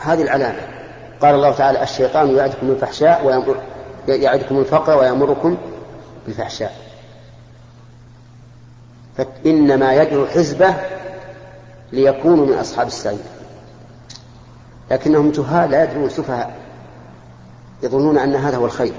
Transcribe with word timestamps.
هذه 0.00 0.22
العلامة. 0.22 0.60
قال 1.20 1.34
الله 1.34 1.52
تعالى 1.52 1.82
الشيطان 1.82 2.36
يعدكم 2.36 2.70
الفحشاء 2.70 3.44
يعدكم 4.08 4.58
الفقر 4.58 4.98
ويأمركم 4.98 5.56
بالفحشاء. 6.26 6.76
فإنما 9.16 9.94
يدعو 9.94 10.26
حزبه 10.26 10.74
ليكونوا 11.92 12.46
من 12.46 12.52
أصحاب 12.52 12.86
السعير. 12.86 13.18
لكنهم 14.90 15.30
جهال 15.30 15.70
لا 15.70 15.84
يدرون 15.84 16.08
سفهاء. 16.08 16.56
يظنون 17.82 18.18
أن 18.18 18.36
هذا 18.36 18.56
هو 18.56 18.66
الخير. 18.66 18.94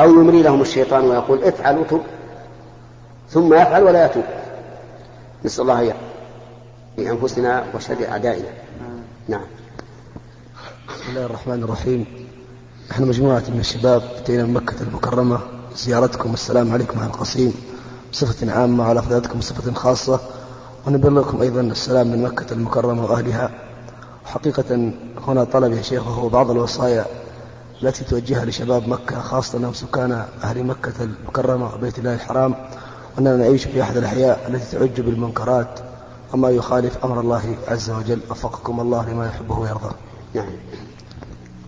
أو 0.00 0.10
يمري 0.10 0.42
لهم 0.42 0.62
الشيطان 0.62 1.04
ويقول 1.04 1.44
افعل 1.44 1.78
وتب. 1.78 2.02
ثم 3.30 3.54
يفعل 3.54 3.82
ولا 3.82 4.06
يتوب. 4.06 4.24
نسأل 5.44 5.62
الله 5.62 5.94
في 6.96 7.10
أنفسنا 7.10 7.64
وشر 7.74 8.08
أعدائنا. 8.08 8.48
نعم. 9.28 9.46
بسم 11.06 11.16
الله 11.16 11.26
الرحمن 11.26 11.62
الرحيم. 11.62 12.06
نحن 12.90 13.02
مجموعة 13.02 13.42
من 13.48 13.60
الشباب 13.60 14.02
أتينا 14.16 14.44
من 14.44 14.54
مكة 14.54 14.82
المكرمة 14.82 15.40
زيارتكم 15.76 16.30
والسلام 16.30 16.72
عليكم 16.72 16.98
أهل 16.98 17.06
القصيم. 17.06 17.54
بصفة 18.12 18.52
عامة 18.52 18.84
وعلى 18.84 19.00
أفرادكم 19.00 19.38
بصفة 19.38 19.74
خاصة. 19.74 20.20
ونبلغكم 20.86 21.42
أيضا 21.42 21.60
السلام 21.60 22.06
من 22.06 22.22
مكة 22.22 22.52
المكرمة 22.52 23.04
وأهلها. 23.04 23.50
حقيقة 24.24 24.92
هنا 25.28 25.44
طلب 25.44 25.72
يا 25.72 25.82
شيخ 25.82 26.06
وهو 26.06 26.28
بعض 26.28 26.50
الوصايا 26.50 27.06
التي 27.82 28.04
توجهها 28.04 28.44
لشباب 28.44 28.88
مكة 28.88 29.20
خاصة 29.20 29.58
أنهم 29.58 29.72
سكان 29.72 30.24
أهل 30.44 30.64
مكة 30.64 30.94
المكرمة 31.00 31.74
وبيت 31.74 31.98
الله 31.98 32.14
الحرام. 32.14 32.54
وأننا 33.16 33.36
نعيش 33.36 33.64
في 33.64 33.82
أحد 33.82 33.96
الأحياء 33.96 34.46
التي 34.48 34.76
تعج 34.78 35.00
بالمنكرات. 35.00 35.80
وما 36.34 36.50
يخالف 36.50 37.04
أمر 37.04 37.20
الله 37.20 37.56
عز 37.68 37.90
وجل. 37.90 38.20
وفقكم 38.30 38.80
الله 38.80 39.10
لما 39.10 39.26
يحبه 39.26 39.58
ويرضاه 39.58 39.94
نعم. 40.34 40.50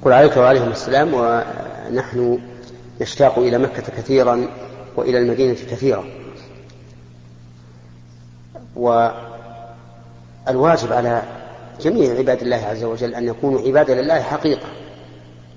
قل 0.05 0.13
عليك 0.13 0.37
وعليهم 0.37 0.71
السلام 0.71 1.15
ونحن 1.15 2.39
نشتاق 3.01 3.39
إلى 3.39 3.59
مكة 3.59 3.83
كثيرا 3.83 4.49
وإلى 4.97 5.19
المدينة 5.19 5.55
كثيرا. 5.55 6.05
والواجب 8.77 9.23
على 10.93 11.23
جميع 11.81 12.19
عباد 12.19 12.43
الله 12.43 12.57
عز 12.57 12.85
وجل 12.85 13.15
أن 13.15 13.25
يكونوا 13.25 13.61
عبادا 13.61 14.03
لله 14.03 14.21
حقيقة 14.21 14.67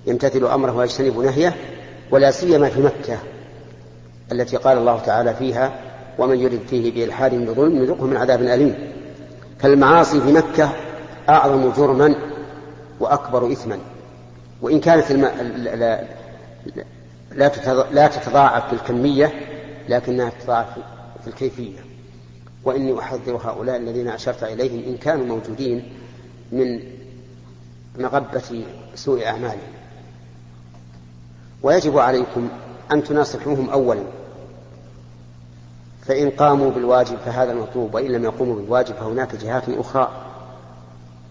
يمتثل 0.08 0.46
أمره 0.46 0.76
ويجتنب 0.76 1.20
نهيه 1.20 1.56
ولا 2.12 2.32
سيما 2.32 2.70
في 2.70 2.82
مكة 2.82 3.18
التي 4.32 4.58
قال 4.58 4.78
الله 4.78 5.00
تعالى 5.00 5.34
فيها 5.34 5.72
ومن 6.20 6.40
يرد 6.40 6.60
فيه 6.70 6.92
بإلحاد 6.92 7.34
بظلم 7.34 7.84
نذقه 7.84 8.06
من 8.06 8.18
عذاب 8.18 8.42
أليم 8.42 8.76
فالمعاصي 9.60 10.22
في 10.22 10.32
مكة 10.32 10.70
أعظم 11.30 11.72
جرما 11.72 12.16
وأكبر 13.00 13.52
إثما. 13.52 13.80
وإن 14.62 14.80
كانت 14.80 15.12
الم... 15.12 15.26
لا... 15.76 16.04
لا 17.92 18.08
تتضاعف 18.08 18.68
في 18.68 18.74
الكمية 18.74 19.32
لكنها 19.90 20.30
تتضاعف 20.30 20.68
في 21.22 21.28
الكيفية. 21.28 21.80
وإني 22.64 23.00
أحذر 23.00 23.36
هؤلاء 23.36 23.78
الذين 23.78 24.08
أشرت 24.08 24.44
إليهم 24.44 24.84
إن 24.94 24.98
كانوا 24.98 25.26
موجودين 25.26 25.94
من 26.52 26.80
مغبة 27.98 28.64
سوء 28.96 29.26
أعمالهم. 29.26 29.72
ويجب 31.64 31.98
عليكم 31.98 32.50
أن 32.92 33.04
تناصحوهم 33.04 33.70
أولا. 33.70 34.04
فإن 36.06 36.30
قاموا 36.30 36.72
بالواجب 36.72 37.18
فهذا 37.18 37.52
المطلوب 37.52 37.96
وإن 37.96 38.12
لم 38.12 38.24
يقوموا 38.24 38.56
بالواجب 38.56 38.96
فهناك 38.96 39.36
جهات 39.36 39.70
أخرى. 39.70 40.12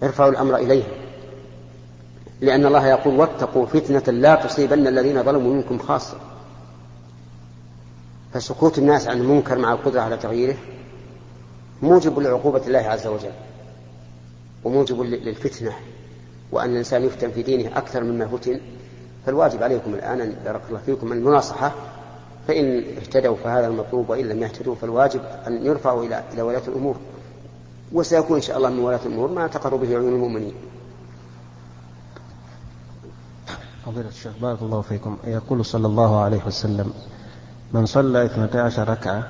ارفعوا 0.02 0.30
الأمر 0.30 0.56
إليهم. 0.56 1.09
لأن 2.40 2.66
الله 2.66 2.86
يقول 2.86 3.14
واتقوا 3.14 3.66
فتنة 3.66 4.12
لا 4.12 4.34
تصيبن 4.34 4.86
الذين 4.86 5.22
ظلموا 5.22 5.54
منكم 5.54 5.78
خاصة. 5.78 6.16
فسكوت 8.32 8.78
الناس 8.78 9.08
عن 9.08 9.20
المنكر 9.20 9.58
مع 9.58 9.72
القدرة 9.72 10.00
على 10.00 10.16
تغييره 10.16 10.56
موجب 11.82 12.18
لعقوبة 12.18 12.66
الله 12.66 12.78
عز 12.78 13.06
وجل 13.06 13.32
وموجب 14.64 15.00
للفتنة 15.00 15.72
وأن 16.52 16.70
الإنسان 16.70 17.04
يفتن 17.04 17.30
في 17.30 17.42
دينه 17.42 17.78
أكثر 17.78 18.04
مما 18.04 18.26
فتن. 18.26 18.60
فالواجب 19.26 19.62
عليكم 19.62 19.94
الآن 19.94 20.34
بارك 20.44 20.60
الله 20.68 20.80
فيكم 20.86 21.12
المناصحة 21.12 21.74
فإن 22.48 22.84
اهتدوا 22.98 23.36
فهذا 23.36 23.66
المطلوب 23.66 24.10
وإن 24.10 24.28
لم 24.28 24.42
يهتدوا 24.42 24.74
فالواجب 24.74 25.20
أن 25.46 25.66
يرفعوا 25.66 26.04
إلى 26.04 26.24
إلى 26.32 26.42
ولاة 26.42 26.62
الأمور. 26.68 26.96
وسيكون 27.92 28.36
إن 28.36 28.42
شاء 28.42 28.56
الله 28.56 28.70
من 28.70 28.78
ولاة 28.78 29.00
الأمور 29.06 29.30
ما 29.30 29.46
تقر 29.46 29.76
به 29.76 29.88
عيون 29.88 30.12
المؤمنين. 30.14 30.54
فضيلة 33.86 34.08
الشيخ 34.08 34.32
بارك 34.42 34.62
الله 34.62 34.80
فيكم. 34.80 35.18
يقول 35.24 35.64
صلى 35.64 35.86
الله 35.86 36.20
عليه 36.20 36.40
وسلم 36.46 36.92
من 37.72 37.86
صلى 37.86 38.24
اثنتي 38.24 38.58
عشر 38.58 38.88
ركعة 38.88 39.26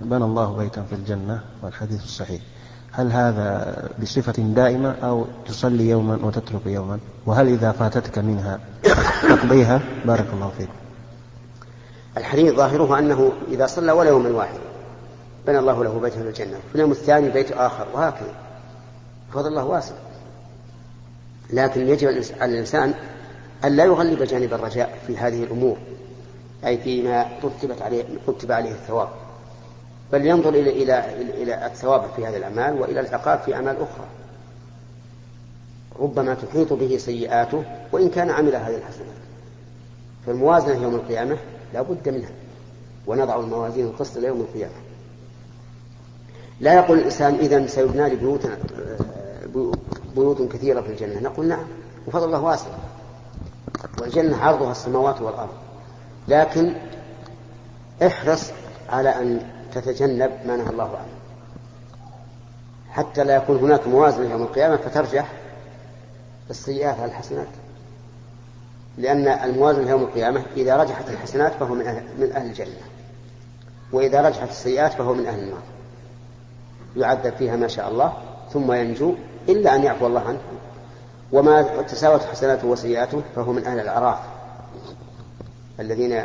بنى 0.00 0.24
الله 0.24 0.56
بيتا 0.56 0.82
في 0.82 0.94
الجنة 0.94 1.40
والحديث 1.62 2.04
الصحيح. 2.04 2.42
هل 2.92 3.12
هذا 3.12 3.74
بصفة 4.02 4.32
دائمة 4.32 4.94
أو 5.02 5.26
تصلي 5.46 5.88
يوما 5.88 6.18
وتترك 6.22 6.66
يوما؟ 6.66 6.98
وهل 7.26 7.48
إذا 7.48 7.72
فاتتك 7.72 8.18
منها 8.18 8.60
تقضيها؟ 9.22 9.80
بارك 10.04 10.26
الله 10.32 10.52
فيكم 10.58 10.72
الحديث 12.16 12.54
ظاهره 12.54 12.98
أنه 12.98 13.32
إذا 13.48 13.66
صلى 13.66 13.92
ولا 13.92 14.10
يوما 14.10 14.28
واحدا 14.28 14.60
بنى 15.46 15.58
الله 15.58 15.84
له 15.84 16.00
بيتا 16.00 16.22
في 16.22 16.28
الجنة 16.28 16.58
في 16.68 16.74
اليوم 16.74 16.90
الثاني 16.90 17.30
بيت 17.30 17.52
آخر 17.52 17.86
وهكذا. 17.94 18.34
فضل 19.32 19.48
الله 19.48 19.64
واسع. 19.64 19.94
لكن 21.52 21.88
يجب 21.88 22.08
على 22.40 22.52
الإنسان 22.52 22.94
أن 23.64 23.76
لا 23.76 23.84
يغلب 23.84 24.22
جانب 24.22 24.54
الرجاء 24.54 24.98
في 25.06 25.16
هذه 25.16 25.42
الأمور 25.42 25.76
أي 26.66 26.78
فيما 26.78 27.26
رتبت 27.44 27.82
عليه 27.82 28.04
رتب 28.28 28.52
عليه 28.52 28.70
الثواب. 28.70 29.08
بل 30.12 30.26
ينظر 30.26 30.48
إلى 30.48 30.70
إلى 30.82 31.14
إلى 31.42 31.66
الثواب 31.66 32.04
في 32.16 32.26
هذه 32.26 32.36
الأعمال 32.36 32.80
وإلى 32.80 33.00
العقاب 33.00 33.38
في 33.38 33.54
أعمال 33.54 33.76
أخرى. 33.76 34.06
ربما 36.00 36.34
تحيط 36.34 36.72
به 36.72 36.96
سيئاته 36.96 37.64
وإن 37.92 38.08
كان 38.08 38.30
عمل 38.30 38.56
هذه 38.56 38.76
الحسنات. 38.76 39.14
فالموازنة 40.26 40.82
يوم 40.82 40.94
القيامة 40.94 41.36
لا 41.74 41.82
بد 41.82 42.08
منها 42.08 42.30
ونضع 43.06 43.40
الموازين 43.40 43.86
القسط 43.86 44.18
ليوم 44.18 44.40
القيامة. 44.40 44.74
لا 46.60 46.74
يقول 46.74 46.98
الإنسان 46.98 47.34
إذا 47.34 47.66
سيبنى 47.66 48.08
لي 48.08 48.16
بيوت 48.16 48.48
بيوت 50.16 50.42
كثيرة 50.52 50.80
في 50.80 50.88
الجنة. 50.88 51.20
نقول 51.20 51.46
نعم 51.46 51.66
وفضل 52.06 52.24
الله 52.24 52.40
واسع. 52.40 52.66
والجنة 54.00 54.36
عرضها 54.36 54.72
السماوات 54.72 55.20
والأرض. 55.20 55.54
لكن 56.28 56.74
احرص 58.06 58.50
على 58.88 59.08
أن 59.08 59.50
تتجنب 59.72 60.30
ما 60.46 60.56
نهى 60.56 60.70
الله 60.70 60.96
عنه. 60.96 61.14
حتى 62.90 63.24
لا 63.24 63.36
يكون 63.36 63.56
هناك 63.56 63.86
موازنة 63.86 64.30
يوم 64.30 64.42
القيامة 64.42 64.76
فترجح 64.76 65.32
السيئات 66.50 67.00
على 67.00 67.10
الحسنات. 67.10 67.48
لأن 68.98 69.28
الموازنة 69.28 69.90
يوم 69.90 70.02
القيامة 70.02 70.42
إذا 70.56 70.76
رجحت 70.76 71.10
الحسنات 71.10 71.52
فهو 71.52 71.74
من 71.74 71.86
أهل, 71.86 72.04
من 72.18 72.32
أهل 72.32 72.46
الجنة. 72.46 72.80
وإذا 73.92 74.22
رجحت 74.22 74.50
السيئات 74.50 74.92
فهو 74.92 75.14
من 75.14 75.26
أهل 75.26 75.38
النار. 75.38 75.62
يعذب 76.96 77.36
فيها 77.36 77.56
ما 77.56 77.68
شاء 77.68 77.88
الله 77.88 78.12
ثم 78.52 78.72
ينجو 78.72 79.14
إلا 79.48 79.74
أن 79.74 79.82
يعفو 79.82 80.06
الله 80.06 80.20
عنه. 80.20 80.40
وما 81.32 81.62
تساوت 81.62 82.22
حسناته 82.22 82.66
وسيئاته 82.66 83.22
فهو 83.36 83.52
من 83.52 83.64
أهل 83.64 83.80
الأعراف 83.80 84.18
الذين 85.80 86.22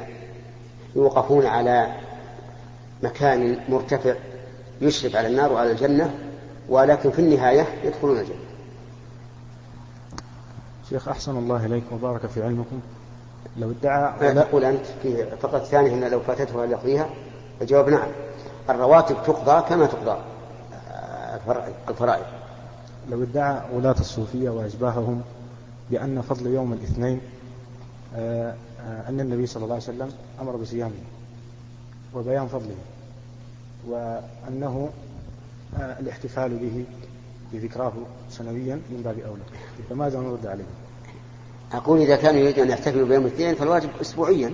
يوقفون 0.96 1.46
على 1.46 1.96
مكان 3.04 3.60
مرتفع 3.70 4.16
يشرف 4.82 5.16
على 5.16 5.28
النار 5.28 5.54
وعلى 5.54 5.72
الجنة 5.72 6.14
ولكن 6.70 7.12
في 7.12 7.20
النهاية 7.20 7.66
يدخلون 7.84 8.18
الجنة. 8.20 8.36
شيخ 10.90 11.08
أحسن 11.08 11.38
الله 11.38 11.66
إليكم 11.66 11.96
وبارك 11.96 12.26
في 12.26 12.44
علمكم. 12.44 12.80
لو 13.58 13.72
ادعى 13.72 14.34
لا 14.34 14.42
تقول 14.42 14.66
أنت 14.66 14.86
في 15.04 15.26
فقط 15.42 15.56
الثانية 15.56 15.94
أن 15.94 16.12
لو 16.12 16.20
فاتته 16.20 16.66
هل 16.66 16.72
يقضيها؟ 16.72 17.10
الجواب 17.62 17.90
نعم. 17.90 18.08
الرواتب 18.70 19.16
تقضى 19.24 19.70
كما 19.70 19.86
تقضى 19.86 20.22
الفرائض. 21.90 22.26
لو 23.12 23.24
ادعى 23.24 23.62
ولاة 23.76 23.96
الصوفية 24.00 24.50
وأشباههم 24.50 25.22
بأن 25.92 26.22
فضل 26.22 26.48
يوم 26.48 26.74
الاثنين 26.74 27.22
آه، 28.16 28.56
آه، 28.80 29.10
أن 29.10 29.20
النبي 29.20 29.46
صلى 29.46 29.64
الله 29.64 29.74
عليه 29.74 29.84
وسلم 29.84 30.12
أمر 30.42 30.56
بصيامه 30.56 30.92
وبيان 32.14 32.48
فضله 32.48 32.76
وأنه 33.88 34.90
آه، 35.80 36.00
الاحتفال 36.00 36.58
به 36.58 36.86
بذكراه 37.54 37.94
سنويا 38.30 38.76
من 38.76 39.02
باب 39.04 39.20
أولى. 39.20 39.42
فماذا 39.90 40.20
نرد 40.20 40.46
عليه؟ 40.46 40.64
أقول 41.72 42.02
إذا 42.02 42.16
كانوا 42.16 42.42
يريدون 42.42 42.64
أن 42.66 42.70
يحتفلوا 42.70 43.08
بيوم 43.08 43.26
الاثنين 43.26 43.56
فالواجب 43.56 43.90
أسبوعيا. 44.02 44.54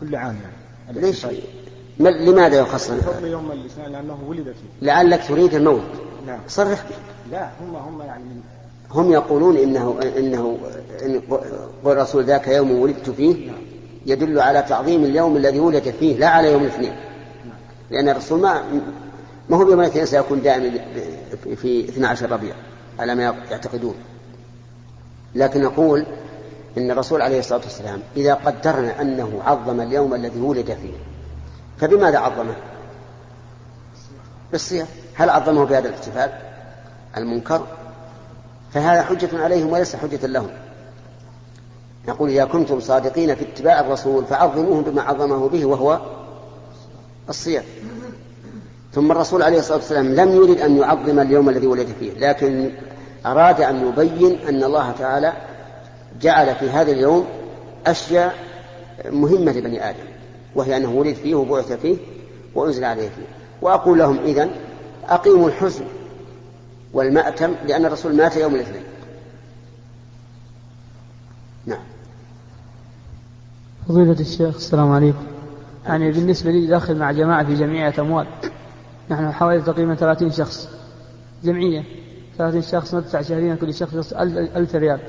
كل 0.00 0.16
عام 0.16 0.36
يعني. 0.42 1.00
ليش؟ 1.00 1.26
لماذا 2.00 2.58
يخص؟ 2.58 2.90
فضل 2.90 3.28
يوم 3.28 3.52
الاثنين 3.52 3.88
لأنه 3.88 4.18
ولد 4.26 4.44
فيه. 4.44 4.86
لعلك 4.86 5.28
تريد 5.28 5.54
الموت. 5.54 6.11
نعم. 6.26 6.38
صرح 6.48 6.84
لا 7.30 7.48
هم 7.60 7.76
هم 7.76 8.02
يعني 8.02 8.24
من 8.24 8.40
هم 8.90 9.12
يقولون 9.12 9.56
إنه 9.56 9.98
إنه 10.16 10.58
إن 11.02 11.20
قل 11.84 11.92
الرسول 11.92 12.24
ذاك 12.24 12.48
يوم 12.48 12.72
ولدت 12.72 13.10
فيه 13.10 13.52
يدل 14.06 14.40
على 14.40 14.62
تعظيم 14.62 15.04
اليوم 15.04 15.36
الذي 15.36 15.60
ولد 15.60 15.94
فيه 16.00 16.16
لا 16.16 16.28
على 16.28 16.52
يوم 16.52 16.62
الاثنين. 16.62 16.96
لأن 17.90 18.08
الرسول 18.08 18.40
ما 18.40 18.62
ما 19.48 19.56
هو 19.56 19.70
يوم 19.70 19.80
الاثنين 19.80 20.06
سيكون 20.06 20.42
دائما 20.42 20.70
في 21.56 21.88
12 21.88 22.32
ربيع 22.32 22.54
على 22.98 23.14
ما 23.14 23.22
يعتقدون. 23.22 23.94
لكن 25.34 25.62
نقول 25.62 26.06
إن 26.78 26.90
الرسول 26.90 27.22
عليه 27.22 27.38
الصلاة 27.38 27.60
والسلام 27.60 28.00
إذا 28.16 28.34
قدرنا 28.34 29.00
أنه 29.00 29.42
عظم 29.44 29.80
اليوم 29.80 30.14
الذي 30.14 30.40
ولد 30.40 30.66
فيه 30.66 30.94
فبماذا 31.78 32.18
عظمه؟ 32.18 32.54
بالصيام. 34.52 34.86
هل 35.14 35.30
عظمه 35.30 35.64
بهذا 35.64 35.88
الاحتفال 35.88 36.30
المنكر؟ 37.16 37.66
فهذا 38.72 39.02
حجة 39.02 39.42
عليهم 39.42 39.72
وليس 39.72 39.96
حجة 39.96 40.26
لهم. 40.26 40.50
نقول 42.08 42.30
إذا 42.30 42.44
كنتم 42.44 42.80
صادقين 42.80 43.34
في 43.34 43.44
اتباع 43.44 43.80
الرسول 43.80 44.24
فعظموه 44.24 44.82
بما 44.82 45.02
عظمه 45.02 45.48
به 45.48 45.66
وهو 45.66 46.00
الصيام. 47.28 47.64
ثم 48.92 49.12
الرسول 49.12 49.42
عليه 49.42 49.58
الصلاة 49.58 49.76
والسلام 49.76 50.14
لم 50.14 50.32
يرد 50.36 50.60
أن 50.60 50.76
يعظم 50.76 51.20
اليوم 51.20 51.48
الذي 51.48 51.66
ولد 51.66 51.88
فيه 52.00 52.12
لكن 52.12 52.70
أراد 53.26 53.60
أن 53.60 53.88
يبين 53.88 54.38
أن 54.48 54.64
الله 54.64 54.90
تعالى 54.98 55.32
جعل 56.20 56.54
في 56.54 56.70
هذا 56.70 56.92
اليوم 56.92 57.26
أشياء 57.86 58.34
مهمة 59.10 59.52
لبني 59.52 59.90
آدم 59.90 60.04
وهي 60.54 60.76
أنه 60.76 60.90
ولد 60.90 61.14
فيه 61.14 61.34
وبعث 61.34 61.72
فيه 61.72 61.96
وأنزل 62.54 62.84
عليه 62.84 63.08
فيه. 63.08 63.26
وأقول 63.62 63.98
لهم 63.98 64.18
إذن 64.24 64.50
أقيموا 65.08 65.48
الحزن 65.48 65.84
والمأتم 66.92 67.54
لأن 67.66 67.86
الرسول 67.86 68.16
مات 68.16 68.36
يوم 68.36 68.54
الاثنين. 68.54 68.82
نعم. 71.66 71.82
فضيلة 73.88 74.20
الشيخ 74.20 74.54
السلام 74.54 74.90
عليكم. 74.90 75.26
يعني 75.86 76.12
بالنسبة 76.12 76.50
لي 76.50 76.66
داخل 76.66 76.98
مع 76.98 77.12
جماعة 77.12 77.44
في 77.44 77.54
جمعية 77.54 77.94
أموال 77.98 78.26
نحن 79.10 79.32
حوالي 79.32 79.62
تقريبا 79.62 79.94
30 79.94 80.30
شخص 80.30 80.68
جمعية 81.44 81.84
30 82.38 82.62
شخص 82.62 82.94
ندفع 82.94 83.22
شهريا 83.22 83.54
كل 83.54 83.74
شخص 83.74 84.12
1000 84.12 84.74
ريال. 84.74 85.00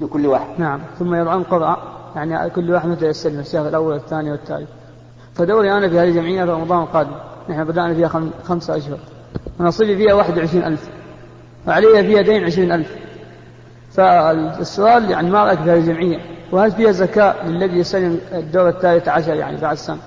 لكل 0.00 0.26
واحد. 0.26 0.60
نعم 0.60 0.80
ثم 0.98 1.14
يضعون 1.14 1.42
قرعة 1.42 1.78
يعني 2.16 2.50
كل 2.50 2.70
واحد 2.70 2.88
مثل 2.88 3.06
السلم 3.06 3.40
الشهر 3.40 3.68
الأول 3.68 3.92
والثاني 3.92 4.30
والثالث. 4.30 4.68
فدوري 5.34 5.72
أنا 5.72 5.88
في 5.88 5.98
هذه 5.98 6.08
الجمعية 6.08 6.44
في 6.44 6.50
رمضان 6.50 6.82
القادم 6.82 7.14
نحن 7.48 7.64
بدأنا 7.64 7.94
فيها 7.94 8.30
خمسة 8.44 8.76
أشهر. 8.76 8.98
ونصيبي 9.62 9.96
فيها 9.96 10.14
واحد 10.14 10.38
وعشرين 10.38 10.64
ألف. 10.64 10.88
وعلي 11.66 12.04
فيها 12.04 12.22
دين 12.22 12.44
عشرين 12.44 12.72
ألف. 12.72 12.96
فالسؤال 13.92 15.10
يعني 15.10 15.30
ما 15.30 15.44
رأيك 15.44 15.58
في 15.58 15.70
هذه 15.70 15.78
الجمعية 15.78 16.18
وهل 16.52 16.72
فيها 16.72 16.92
زكاة 16.92 17.46
للذي 17.46 17.78
يسلم 17.78 18.20
الدور 18.32 18.68
الثالث 18.68 19.08
عشر 19.08 19.34
يعني 19.34 19.56
بعد 19.56 19.76
سنة 19.76 19.98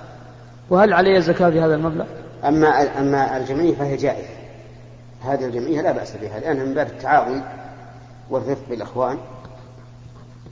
وهل 0.69 0.93
علي 0.93 1.21
زكاة 1.21 1.49
في 1.49 1.61
هذا 1.61 1.75
المبلغ؟ 1.75 2.05
أما 2.43 2.99
أما 2.99 3.37
الجمعية 3.37 3.75
فهي 3.75 3.95
جائزة. 3.95 4.29
هذه 5.21 5.45
الجمعية 5.45 5.81
لا 5.81 5.91
بأس 5.91 6.15
بها 6.17 6.39
لأنها 6.39 6.65
من 6.65 6.73
باب 6.73 6.87
التعاون 6.87 7.43
والرفق 8.29 8.69
بالإخوان 8.69 9.17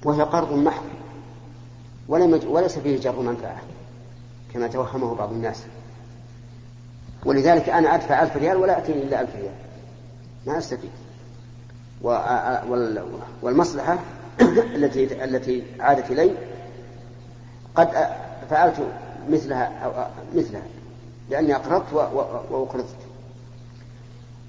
وهي 0.06 0.22
قرض 0.22 0.54
محض 0.54 0.84
وليس 2.48 2.80
فيه 2.80 3.00
جر 3.00 3.20
منفعة 3.20 3.62
كما 4.54 4.68
توهمه 4.68 5.16
بعض 5.16 5.32
الناس. 5.32 5.64
ولذلك 7.26 7.70
أنا 7.70 7.96
أدفع 7.96 8.24
ألف 8.24 8.38
ريال 8.38 8.58
ولا 8.58 8.78
أتيني 8.78 9.04
إلا 9.04 9.22
ألف 9.22 9.36
ريال. 9.36 9.54
ما 10.48 10.58
أستفيد. 10.58 10.92
والمصلحة 13.42 14.00
التي 14.76 15.24
التي 15.24 15.64
عادت 15.80 16.12
إلي 16.12 16.32
قد 17.76 17.90
فعلت 18.50 18.88
مثلها 19.30 19.86
أو 19.86 19.92
مثلها 20.36 20.64
لأني 21.30 21.56
أقرضت 21.56 21.94
وأقرضت. 22.52 22.96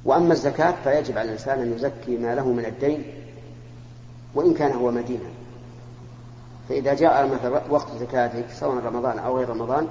وأما 0.04 0.32
الزكاة 0.32 0.74
فيجب 0.84 1.18
على 1.18 1.28
الإنسان 1.28 1.60
أن 1.60 1.72
يزكي 1.72 2.16
ما 2.16 2.34
له 2.34 2.48
من 2.48 2.64
الدين 2.64 3.04
وإن 4.34 4.54
كان 4.54 4.72
هو 4.72 4.90
مدينة. 4.90 5.30
فإذا 6.68 6.94
جاء 6.94 7.26
مثلا 7.26 7.62
وقت 7.70 7.88
زكاتك 8.00 8.44
سواء 8.50 8.84
رمضان 8.84 9.18
أو 9.18 9.38
غير 9.38 9.48
رمضان 9.48 9.88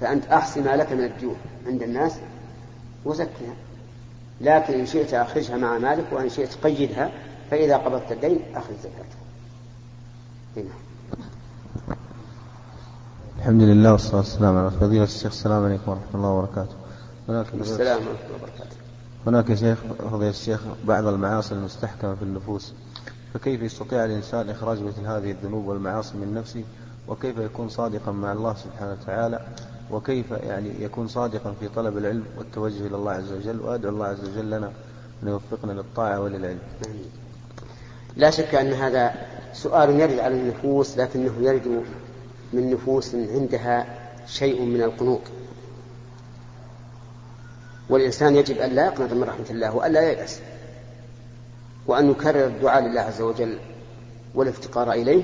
فأنت 0.00 0.26
أحصي 0.26 0.60
ما 0.60 0.76
لك 0.76 0.92
من 0.92 1.04
الديون 1.04 1.36
عند 1.66 1.82
الناس 1.82 2.12
وزكها. 3.04 3.54
لكن 4.40 4.74
إن 4.74 4.86
شئت 4.86 5.14
أخرجها 5.14 5.56
مع 5.56 5.78
مالك 5.78 6.04
وإن 6.12 6.28
شئت 6.28 6.54
قيدها 6.54 7.10
فإذا 7.50 7.76
قبضت 7.76 8.12
الدين 8.12 8.40
أخرج 8.54 8.76
زكاته. 8.82 9.20
هنا. 10.56 10.70
الحمد 13.38 13.62
لله 13.62 13.92
والصلاة 13.92 14.16
والسلام 14.16 14.56
على 14.56 14.70
فضيلة 14.70 15.04
الشيخ 15.04 15.26
السلام 15.26 15.64
عليكم 15.64 15.90
ورحمة 15.90 16.14
الله 16.14 16.28
وبركاته. 16.28 16.74
هناك 17.28 17.46
السلام 17.54 17.96
ورحمة 17.96 18.26
الله 18.26 18.36
وبركاته. 18.36 18.76
هناك 19.26 19.54
شيخ 19.54 19.78
فضيلة 20.10 20.30
الشيخ 20.30 20.60
بعض 20.84 21.06
المعاصي 21.06 21.54
المستحكمة 21.54 22.14
في 22.14 22.22
النفوس. 22.22 22.74
فكيف 23.34 23.62
يستطيع 23.62 24.04
الإنسان 24.04 24.50
إخراج 24.50 24.82
مثل 24.82 25.06
هذه 25.06 25.30
الذنوب 25.30 25.66
والمعاصي 25.66 26.16
من 26.16 26.34
نفسه؟ 26.34 26.64
وكيف 27.08 27.38
يكون 27.38 27.68
صادقا 27.68 28.12
مع 28.12 28.32
الله 28.32 28.54
سبحانه 28.54 28.92
وتعالى؟ 28.92 29.40
وكيف 29.92 30.30
يعني 30.30 30.70
يكون 30.80 31.08
صادقا 31.08 31.54
في 31.60 31.68
طلب 31.68 31.98
العلم 31.98 32.24
والتوجه 32.38 32.86
إلى 32.86 32.96
الله 32.96 33.12
عز 33.12 33.32
وجل 33.32 33.60
وأدعو 33.60 33.92
الله 33.92 34.06
عز 34.06 34.28
وجل 34.28 34.50
لنا 34.50 34.72
أن 35.22 35.28
يوفقنا 35.28 35.72
للطاعة 35.72 36.20
وللعلم. 36.20 36.58
لا 38.16 38.30
شك 38.30 38.54
أن 38.54 38.72
هذا 38.72 39.14
سؤال 39.52 40.00
يرد 40.00 40.18
على 40.18 40.34
النفوس 40.34 40.98
لكنه 40.98 41.32
يرد 41.40 41.84
من 42.52 42.70
نفوس 42.70 43.14
عندها 43.14 43.86
شيء 44.26 44.62
من 44.62 44.82
القنوط. 44.82 45.20
والإنسان 47.88 48.36
يجب 48.36 48.58
أن 48.58 48.70
لا 48.70 48.86
يقنط 48.86 49.12
من 49.12 49.22
رحمة 49.22 49.46
الله 49.50 49.76
وأن 49.76 49.92
لا 49.92 50.10
ييأس 50.10 50.40
وأن 51.86 52.10
يكرر 52.10 52.46
الدعاء 52.46 52.82
لله 52.82 53.00
عز 53.00 53.20
وجل 53.20 53.58
والافتقار 54.34 54.92
إليه 54.92 55.22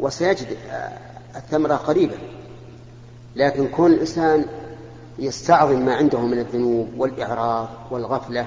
وسيجد 0.00 0.46
الثمرة 1.36 1.74
قريبة 1.74 2.14
لكن 3.36 3.68
كون 3.68 3.92
الإنسان 3.92 4.44
يستعظم 5.18 5.80
ما 5.80 5.94
عنده 5.94 6.20
من 6.20 6.38
الذنوب 6.38 6.88
والإعراض 6.96 7.68
والغفلة 7.90 8.46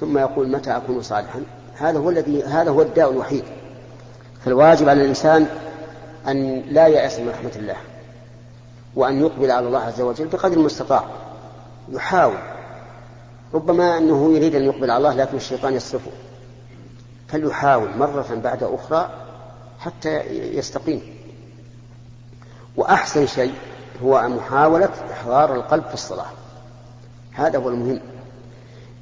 ثم 0.00 0.18
يقول 0.18 0.48
متى 0.48 0.76
أكون 0.76 1.02
صالحا؟ 1.02 1.42
هذا 1.74 1.98
هو 1.98 2.10
الذي 2.10 2.42
هذا 2.42 2.70
هو 2.70 2.82
الداء 2.82 3.10
الوحيد. 3.10 3.44
فالواجب 4.44 4.88
على 4.88 5.02
الإنسان 5.02 5.46
أن 6.28 6.60
لا 6.70 6.86
يأس 6.86 7.18
من 7.18 7.28
رحمة 7.28 7.50
الله 7.56 7.76
وأن 8.94 9.20
يقبل 9.20 9.50
على 9.50 9.66
الله 9.66 9.78
عز 9.78 10.00
وجل 10.00 10.26
بقدر 10.28 10.56
المستطاع. 10.56 11.04
يحاول. 11.88 12.38
ربما 13.54 13.98
أنه 13.98 14.32
يريد 14.32 14.54
أن 14.54 14.64
يقبل 14.64 14.90
على 14.90 14.98
الله 14.98 15.14
لكن 15.14 15.36
الشيطان 15.36 15.74
يصرفه. 15.74 16.10
فليحاول 17.28 17.88
مرة 17.98 18.40
بعد 18.44 18.62
أخرى 18.62 19.10
حتى 19.78 20.20
يستقيم. 20.30 21.02
وأحسن 22.76 23.26
شيء 23.26 23.54
هو 24.02 24.28
محاولة 24.28 24.90
إحضار 25.12 25.54
القلب 25.54 25.84
في 25.84 25.94
الصلاة. 25.94 26.30
هذا 27.32 27.58
هو 27.58 27.68
المهم. 27.68 28.00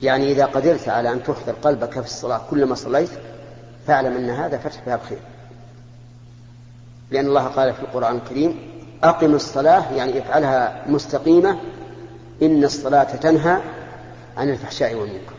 يعني 0.02 0.32
إذا 0.32 0.44
قدرت 0.44 0.88
على 0.88 1.12
أن 1.12 1.22
تحضر 1.22 1.52
قلبك 1.52 1.90
في 1.90 2.06
الصلاة 2.06 2.40
كلما 2.50 2.74
صليت 2.74 3.10
فاعلم 3.86 4.16
أن 4.16 4.30
هذا 4.30 4.58
فتح 4.58 4.80
باب 4.86 5.00
خير. 5.08 5.18
لأن 7.10 7.26
الله 7.26 7.44
قال 7.46 7.74
في 7.74 7.80
القرآن 7.80 8.16
الكريم 8.16 8.58
أقم 9.02 9.34
الصلاة 9.34 9.92
يعني 9.92 10.18
افعلها 10.18 10.82
مستقيمة 10.86 11.58
إن 12.42 12.64
الصلاة 12.64 13.04
تنهى 13.04 13.60
عن 14.36 14.50
الفحشاء 14.50 14.94
والمنكر. 14.94 15.34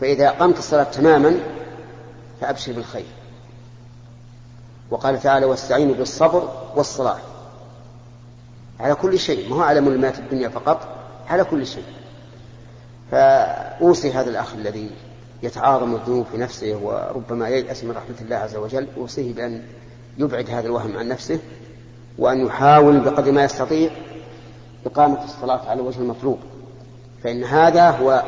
فإذا 0.00 0.28
أقمت 0.28 0.58
الصلاة 0.58 0.84
تماما 0.84 1.36
فأبشر 2.40 2.72
بالخير. 2.72 3.06
وقال 4.90 5.20
تعالى 5.20 5.46
واستعينوا 5.46 5.94
بالصبر 5.94 6.48
والصلاة. 6.76 7.18
على 8.80 8.94
كل 8.94 9.18
شيء 9.18 9.50
ما 9.50 9.56
هو 9.56 9.60
على 9.60 9.80
ملمات 9.80 10.18
الدنيا 10.18 10.48
فقط 10.48 10.88
على 11.28 11.44
كل 11.44 11.66
شيء. 11.66 11.84
فأوصي 13.10 14.12
هذا 14.12 14.30
الأخ 14.30 14.54
الذي 14.54 14.90
يتعاظم 15.42 15.94
الذنوب 15.94 16.26
في 16.32 16.38
نفسه 16.38 16.76
وربما 16.76 17.48
ييأس 17.48 17.84
من 17.84 17.90
رحمة 17.90 18.14
الله 18.20 18.36
عز 18.36 18.56
وجل 18.56 18.86
أوصيه 18.96 19.34
بأن 19.34 19.62
يبعد 20.18 20.50
هذا 20.50 20.66
الوهم 20.66 20.96
عن 20.96 21.08
نفسه 21.08 21.38
وأن 22.18 22.46
يحاول 22.46 23.00
بقدر 23.00 23.32
ما 23.32 23.44
يستطيع 23.44 23.90
إقامة 24.86 25.24
الصلاة 25.24 25.68
على 25.70 25.80
الوجه 25.80 25.98
المطلوب. 25.98 26.38
فإن 27.22 27.44
هذا 27.44 27.90
هو 27.90 28.22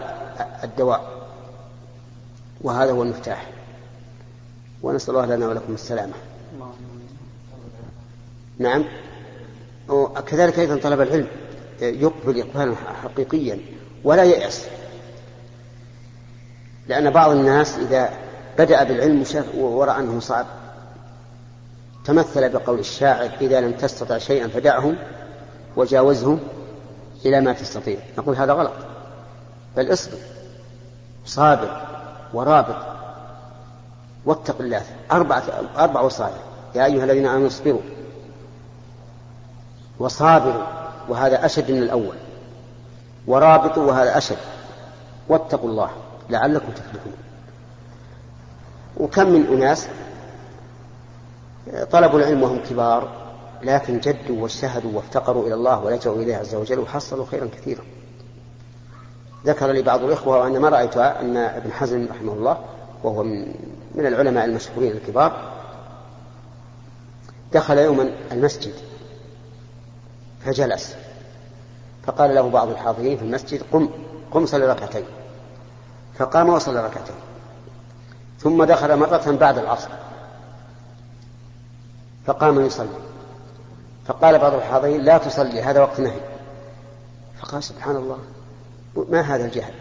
الدواء 0.64 1.26
وهذا 2.61 2.92
هو 2.92 3.02
المفتاح. 3.02 3.50
ونسأل 4.82 5.14
الله 5.14 5.37
لنا 5.37 5.49
ولكم 5.49 5.75
السلامة. 5.75 6.14
نعم؟ 8.59 8.85
وكذلك 9.89 10.59
أيضا 10.59 10.77
طلب 10.77 11.01
العلم 11.01 11.27
يقبل 11.81 12.41
إقبالا 12.41 12.75
حقيقيا 13.03 13.61
ولا 14.05 14.23
ييأس 14.23 14.67
لأن 16.89 17.11
بعض 17.11 17.31
الناس 17.31 17.79
إذا 17.79 18.11
بدأ 18.59 18.85
بالعلم 18.85 19.25
ورأى 19.57 20.01
أنه 20.01 20.21
صعب. 20.21 20.47
تمثل 22.05 22.49
بقول 22.49 22.79
الشاعر 22.79 23.31
إذا 23.41 23.61
لم 23.61 23.73
تستطع 23.73 24.19
شيئا 24.19 24.49
فدعه 24.49 24.93
وجاوزه 25.77 26.39
إلى 27.25 27.41
ما 27.41 27.53
تستطيع. 27.53 27.99
نقول 28.19 28.37
هذا 28.37 28.53
غلط. 28.53 28.73
بل 29.77 29.93
اصبر. 29.93 30.19
صابر 31.25 31.87
ورابط. 32.35 32.77
واتق 34.25 34.61
الله. 34.61 34.83
أربعة 35.12 35.43
أربع 35.77 36.01
وصايا. 36.01 36.43
يا 36.75 36.85
أيها 36.85 37.05
الذين 37.05 37.27
آمنوا 37.27 37.47
اصبروا. 37.47 37.81
وصابروا 40.02 40.62
وهذا 41.09 41.47
أشد 41.47 41.71
من 41.71 41.82
الأول. 41.82 42.16
ورابطوا 43.26 43.85
وهذا 43.85 44.18
أشد. 44.18 44.37
واتقوا 45.28 45.68
الله 45.71 45.90
لعلكم 46.30 46.73
تفلحون. 46.73 47.12
وكم 48.97 49.26
من 49.26 49.47
أناس 49.47 49.88
طلبوا 51.90 52.18
العلم 52.18 52.42
وهم 52.42 52.59
كبار 52.71 53.09
لكن 53.62 54.00
جدوا 54.00 54.42
واجتهدوا 54.42 54.90
وافتقروا 54.92 55.47
إلى 55.47 55.54
الله 55.54 55.85
ولجأوا 55.85 56.16
إليه 56.16 56.37
عز 56.37 56.54
وجل 56.54 56.78
وحصلوا 56.78 57.26
خيرا 57.26 57.47
كثيرا. 57.47 57.82
ذكر 59.47 59.71
لي 59.71 59.82
بعض 59.82 60.02
الإخوة 60.02 60.38
وأنا 60.38 60.59
ما 60.59 60.68
رأيت 60.68 60.97
أن 60.97 61.37
ابن 61.37 61.73
حزم 61.73 62.09
رحمه 62.11 62.32
الله 62.32 62.59
وهو 63.04 63.23
من, 63.23 63.54
من 63.94 64.06
العلماء 64.06 64.44
المشهورين 64.44 64.92
الكبار 64.92 65.52
دخل 67.52 67.78
يوما 67.78 68.11
المسجد. 68.32 68.91
فجلس. 70.44 70.96
فقال 72.06 72.34
له 72.34 72.50
بعض 72.50 72.68
الحاضرين 72.68 73.16
في 73.18 73.25
المسجد 73.25 73.62
قم 73.72 73.88
قم 74.30 74.46
صل 74.46 74.62
ركعتين. 74.62 75.04
فقام 76.18 76.49
وصلى 76.49 76.84
ركعتين. 76.84 77.16
ثم 78.40 78.64
دخل 78.64 78.96
مرة 78.96 79.37
بعد 79.40 79.58
العصر. 79.58 79.88
فقام 82.26 82.66
يصلي. 82.66 82.88
فقال 84.06 84.38
بعض 84.38 84.54
الحاضرين 84.54 85.00
لا 85.00 85.18
تصلي 85.18 85.62
هذا 85.62 85.80
وقت 85.80 86.00
نهي. 86.00 86.20
فقال 87.40 87.62
سبحان 87.62 87.96
الله 87.96 88.18
ما 89.08 89.20
هذا 89.20 89.44
الجهل؟ 89.44 89.75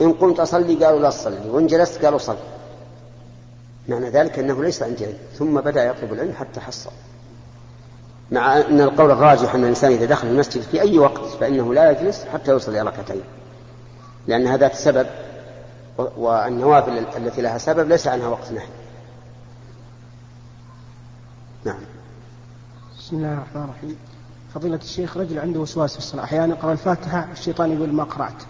إن 0.00 0.12
قمت 0.12 0.40
أصلي 0.40 0.84
قالوا 0.84 1.00
لا 1.00 1.10
تصلي 1.10 1.50
وإن 1.50 1.66
جلست 1.66 2.04
قالوا 2.04 2.18
صل. 2.18 2.36
معنى 3.88 4.10
ذلك 4.10 4.38
أنه 4.38 4.62
ليس 4.62 4.82
عندي 4.82 5.06
علم 5.06 5.18
ثم 5.38 5.60
بدأ 5.60 5.84
يطلب 5.84 6.12
العلم 6.12 6.32
حتى 6.32 6.60
حصل. 6.60 6.90
مع 8.30 8.60
أن 8.60 8.80
القول 8.80 9.10
الراجح 9.10 9.54
أن 9.54 9.62
الإنسان 9.62 9.92
إذا 9.92 10.06
دخل 10.06 10.28
المسجد 10.28 10.62
في 10.62 10.80
أي 10.80 10.98
وقت 10.98 11.24
فإنه 11.40 11.74
لا 11.74 11.90
يجلس 11.90 12.24
حتى 12.24 12.52
يصلي 12.52 12.80
ركعتين. 12.80 13.22
لأن 14.26 14.46
هذا 14.46 14.66
السبب 14.66 15.06
والنوافل 15.98 17.06
التي 17.16 17.42
لها 17.42 17.58
سبب 17.58 17.88
ليس 17.88 18.06
عنها 18.06 18.26
وقت 18.26 18.52
نهي. 18.52 18.66
نعم. 21.64 21.80
بسم 22.98 23.16
الله 23.16 23.32
الرحمن 23.32 23.62
الرحيم. 23.64 23.96
فضيلة 24.54 24.76
الشيخ 24.76 25.16
رجل 25.16 25.38
عنده 25.38 25.60
وسواس 25.60 25.92
في 25.92 25.98
الصلاة. 25.98 26.24
أحيانا 26.24 26.54
يقرأ 26.54 26.72
الفاتحة 26.72 27.28
الشيطان 27.32 27.72
يقول 27.72 27.92
ما 27.92 28.04
قرأت. 28.04 28.42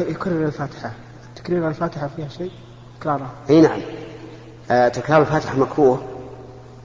يكرر 0.00 0.46
الفاتحة. 0.46 0.92
تكرير 1.36 1.68
الفاتحة 1.68 2.10
فيها 2.16 2.28
شيء؟ 2.28 2.50
تكرارها 3.00 3.30
أي 3.50 3.60
نعم. 3.60 3.80
آه 4.70 4.88
تكرار 4.88 5.20
الفاتحة 5.20 5.58
مكروه. 5.58 6.11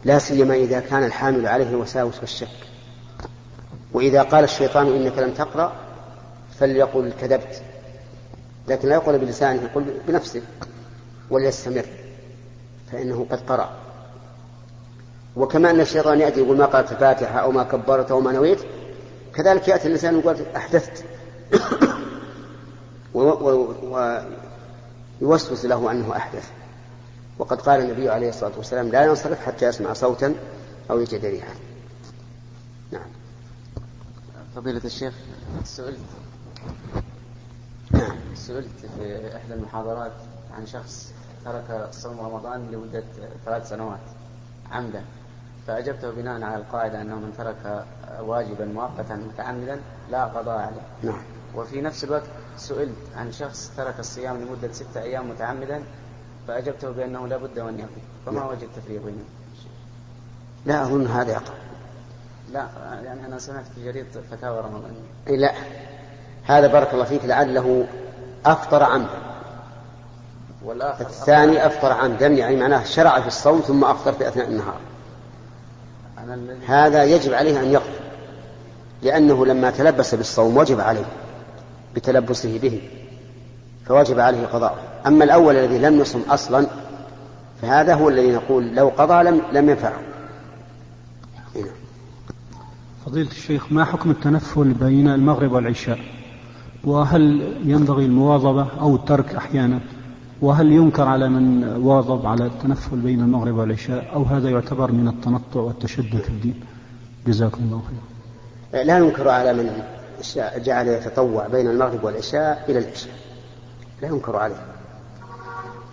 لا 0.08 0.20
سيما 0.20 0.56
إذا 0.56 0.80
كان 0.80 1.04
الحامل 1.04 1.48
عليه 1.48 1.70
الوساوس 1.70 2.20
والشك. 2.20 2.48
وإذا 3.94 4.22
قال 4.22 4.44
الشيطان 4.44 4.88
إنك 4.88 5.18
لم 5.18 5.34
تقرأ 5.34 5.74
فليقل 6.60 7.14
كذبت. 7.22 7.62
لكن 8.68 8.88
لا 8.88 8.96
يقول 8.96 9.18
بلسانه 9.18 9.64
يقول 9.64 9.84
بنفسه 10.08 10.42
وليستمر 11.30 11.86
فإنه 12.92 13.26
قد 13.32 13.40
قرأ. 13.48 13.70
وكما 15.36 15.70
أن 15.70 15.80
الشيطان 15.80 16.20
يأتي 16.20 16.40
يقول 16.40 16.58
ما 16.58 16.66
قرأت 16.66 16.92
الفاتحة 16.92 17.40
أو 17.40 17.52
ما 17.52 17.64
كبرت 17.64 18.12
أو 18.12 18.22
ما 18.22 18.32
نويت 18.32 18.60
كذلك 19.36 19.68
يأتي 19.68 19.88
الإنسان 19.88 20.16
ويقول 20.16 20.38
أحدثت. 20.56 21.04
ويوسوس 25.22 25.66
له 25.66 25.92
أنه 25.92 26.16
أحدث. 26.16 26.52
وقد 27.40 27.62
قال 27.62 27.82
النبي 27.82 28.10
عليه 28.10 28.30
الصلاة 28.30 28.58
والسلام 28.58 28.88
لا 28.88 29.06
ينصرف 29.06 29.46
حتى 29.46 29.66
يسمع 29.66 29.94
صوتا 29.94 30.36
أو 30.92 31.00
يجد 31.00 31.26
ريحا. 31.26 31.54
نعم. 32.92 33.10
فضيلة 34.56 34.82
الشيخ 34.86 35.14
سئلت 35.64 36.00
نعم. 37.92 38.18
سئلت 38.36 38.86
في 38.98 39.36
إحدى 39.38 39.54
المحاضرات 39.54 40.12
عن 40.58 40.66
شخص 40.66 41.14
ترك 41.46 41.88
صوم 41.92 42.20
رمضان 42.20 42.72
لمدة 42.72 43.04
ثلاث 43.46 43.70
سنوات 43.70 44.00
عمدا 44.72 45.04
فأجبته 45.68 46.12
بناء 46.12 46.44
على 46.44 46.56
القاعدة 46.56 47.02
أنه 47.02 47.16
من 47.16 47.34
ترك 47.38 47.86
واجبا 48.22 48.66
مؤقتا 48.66 49.16
متعمدا 49.16 49.80
لا 50.12 50.26
قضاء 50.26 50.58
عليه. 50.58 50.82
نعم. 51.04 51.22
وفي 51.56 51.82
نفس 51.82 52.04
الوقت 52.04 52.24
سئلت 52.58 52.98
عن 53.16 53.32
شخص 53.32 53.72
ترك 53.78 54.00
الصيام 54.00 54.38
لمدة 54.38 54.72
ستة 54.74 55.02
أيام 55.02 55.30
متعمدا 55.30 55.84
فأجبته 56.48 56.92
بأنه 56.92 57.28
لا 57.28 57.38
بد 57.38 57.60
أن 57.60 57.80
يقضي 57.80 58.02
فما 58.26 58.40
نعم. 58.40 58.48
وجه 58.48 58.66
التفريق 58.66 59.02
بينهم 59.02 59.26
لا 60.66 60.84
أظن 60.84 61.08
هذا 61.08 61.32
يقع. 61.32 61.54
لا 62.54 62.68
يعني 63.04 63.26
أنا 63.26 63.40
سمعت 63.40 63.66
في 63.76 63.86
جريدة 63.86 64.08
فتاوى 64.32 64.60
رمضانية 64.60 65.42
لا. 65.42 65.54
هذا 66.44 66.68
بارك 66.68 66.94
الله 66.94 67.04
فيك 67.06 67.26
لعله 67.26 67.88
أفطر 68.46 68.84
عمدا 68.84 69.22
والآخر 70.64 71.06
الثاني 71.06 71.66
أفطر 71.66 71.92
عمدا 71.92 72.28
يعني 72.28 72.56
معناه 72.56 72.84
شرع 72.84 73.22
في 73.22 73.28
الصوم 73.28 73.60
ثم 73.60 73.84
أفطر 73.84 74.14
في 74.14 74.28
أثناء 74.28 74.48
النهار. 74.48 74.80
هذا 76.68 77.04
يجب 77.04 77.34
عليه 77.34 77.60
أن 77.60 77.72
يقضي 77.72 77.98
لأنه 79.02 79.46
لما 79.46 79.72
تلبس 79.72 80.16
بالصوم 80.16 80.58
وجب 80.58 80.80
عليه 80.80 81.06
بتلبسه 81.96 82.60
به 82.60 82.82
فوجب 83.86 84.20
عليه 84.20 84.46
قضاءه 84.46 84.78
أما 85.08 85.24
الأول 85.24 85.56
الذي 85.56 85.78
لم 85.78 86.00
يصم 86.00 86.22
أصلا 86.30 86.68
فهذا 87.62 87.96
هو 87.96 88.10
الذي 88.10 88.32
نقول 88.32 88.76
لو 88.76 88.88
قضى 88.88 89.24
لم 89.24 89.42
لم 89.52 89.70
ينفعه. 89.70 90.00
هنا. 91.56 91.72
فضيلة 93.06 93.30
الشيخ 93.30 93.72
ما 93.72 93.86
حكم 93.86 94.12
التنفل 94.12 94.74
بين 94.74 95.08
المغرب 95.08 95.52
والعشاء؟ 95.52 96.00
وهل 96.84 97.54
ينبغي 97.66 98.06
المواظبة 98.06 98.68
أو 98.82 98.96
الترك 98.96 99.36
أحيانا؟ 99.36 99.80
وهل 100.42 100.72
ينكر 100.72 101.04
على 101.04 101.30
من 101.30 101.64
واظب 101.64 102.26
على 102.26 102.46
التنفل 102.46 102.98
بين 102.98 103.20
المغرب 103.20 103.56
والعشاء؟ 103.56 104.14
أو 104.14 104.24
هذا 104.24 104.50
يعتبر 104.50 104.92
من 104.92 105.08
التنطع 105.08 105.60
والتشدد 105.60 106.18
في 106.18 106.30
الدين؟ 106.30 106.64
جزاكم 107.28 107.64
الله 107.64 107.82
خيرا. 107.88 108.84
لا 108.84 108.98
ينكر 108.98 109.30
على 109.30 109.54
من 109.54 109.84
جعل 110.58 110.88
يتطوع 110.88 111.48
بين 111.48 111.68
المغرب 111.68 112.04
والعشاء 112.04 112.66
إلى 112.70 112.80
العشاء. 112.80 113.14
لا 114.02 114.08
ينكر 114.08 114.36
عليه. 114.36 114.77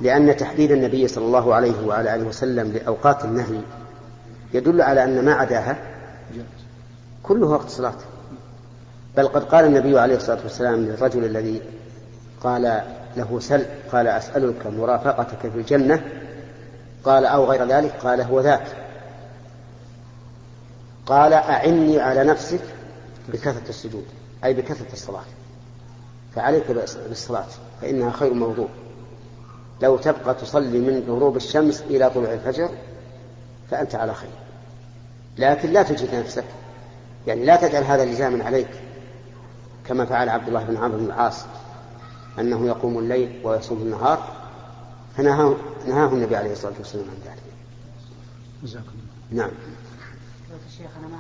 لأن 0.01 0.37
تحديد 0.37 0.71
النبي 0.71 1.09
صلى 1.09 1.25
الله 1.25 1.55
عليه 1.55 1.87
وعلى 1.87 2.15
آله 2.15 2.25
وسلم 2.25 2.73
لأوقات 2.73 3.25
النهي 3.25 3.61
يدل 4.55 4.83
على 4.83 5.05
أن 5.05 5.25
ما 5.25 5.35
عداها 5.35 5.77
كله 7.23 7.47
وقت 7.47 7.69
صلاة. 7.69 7.95
بل 9.17 9.29
قد 9.29 9.45
قال 9.45 9.65
النبي 9.65 9.99
عليه 9.99 10.17
الصلاة 10.17 10.39
والسلام 10.43 10.75
للرجل 10.75 11.25
الذي 11.25 11.63
قال 12.41 12.83
له 13.17 13.41
سل 13.41 13.67
قال 13.93 14.07
أسألك 14.07 14.67
مرافقتك 14.67 15.39
في 15.39 15.59
الجنة 15.59 16.03
قال 17.05 17.27
أو 17.27 17.45
غير 17.45 17.69
ذلك؟ 17.69 17.93
قال 18.03 18.21
هو 18.21 18.41
ذاك. 18.41 18.67
قال 21.07 21.33
أعني 21.33 22.01
على 22.01 22.25
نفسك 22.25 22.61
بكثرة 23.29 23.69
السجود 23.69 24.05
أي 24.45 24.55
بكثرة 24.55 24.93
الصلاة. 24.93 25.25
فعليك 26.35 26.65
بالصلاة 27.09 27.47
فإنها 27.81 28.11
خير 28.11 28.35
موضوع. 28.35 28.69
لو 29.85 29.97
تبقى 29.97 30.35
تصلي 30.35 30.79
من 30.79 31.05
غروب 31.09 31.37
الشمس 31.37 31.81
إلى 31.81 32.11
طلوع 32.11 32.33
الفجر 32.33 32.71
فأنت 33.71 33.95
على 33.95 34.15
خير. 34.15 34.31
لكن 35.39 35.71
لا 35.71 35.83
تجهد 35.83 36.15
نفسك. 36.15 36.45
يعني 37.27 37.45
لا 37.45 37.57
تجعل 37.57 37.85
هذا 37.85 38.05
لزاما 38.05 38.45
عليك. 38.45 38.69
كما 39.87 40.05
فعل 40.05 40.29
عبد 40.29 40.49
الله 40.49 40.65
بن 40.65 40.77
عمرو 40.77 40.99
بن 40.99 41.05
العاص 41.05 41.45
أنه 42.39 42.67
يقوم 42.67 42.99
الليل 42.99 43.41
ويصوم 43.45 43.79
النهار. 43.79 44.33
فنهاه 45.17 45.57
نهاه 45.89 46.09
النبي 46.09 46.37
عليه 46.37 46.53
الصلاة 46.53 46.75
والسلام 46.79 47.05
عن 47.05 47.17
ذلك. 47.25 47.43
جزاكم 48.63 48.93
الله. 49.33 49.45
نعم. 49.45 49.51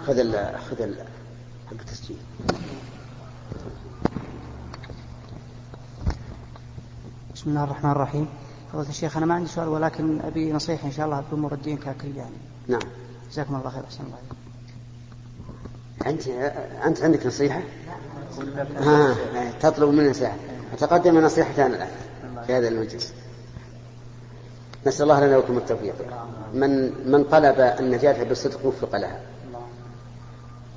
خذ 0.06 0.18
ال 0.18 0.58
خذ 0.70 0.82
ال 0.82 0.94
حق 1.66 1.72
التسجيل. 1.80 2.16
بسم 7.34 7.50
الله 7.50 7.64
الرحمن 7.64 7.90
الرحيم. 7.90 8.43
فضيلة 8.74 8.88
الشيخ 8.88 9.16
أنا 9.16 9.26
ما 9.26 9.34
عندي 9.34 9.48
سؤال 9.48 9.68
ولكن 9.68 10.20
أبي 10.20 10.52
نصيحة 10.52 10.86
إن 10.86 10.92
شاء 10.92 11.06
الله 11.06 11.24
بأمور 11.30 11.52
الدين 11.52 11.76
ككل 11.76 12.16
يعني 12.16 12.36
نعم. 12.68 12.80
جزاكم 13.30 13.54
الله 13.54 13.70
خير 13.70 13.84
أحسن 13.84 14.04
الله 14.04 14.16
عليكم. 14.16 14.36
أنت 16.06 16.28
أنت 16.84 17.02
عندك 17.02 17.26
نصيحة؟ 17.26 17.62
ها 18.76 19.14
تطلب 19.60 19.88
مني 19.88 20.10
نصيحة. 20.10 20.36
أتقدم 20.72 21.18
نصيحتان 21.18 21.72
الآن 21.72 21.88
في 22.46 22.54
هذا 22.54 22.68
المجلس. 22.68 23.14
نسأل 24.86 25.02
الله 25.02 25.26
لنا 25.26 25.36
ولكم 25.36 25.58
التوفيق. 25.58 25.94
من 26.54 26.70
من 27.12 27.24
طلب 27.24 27.60
النجاة 27.80 28.24
بالصدق 28.24 28.66
وفق 28.66 28.96
لها. 28.96 29.20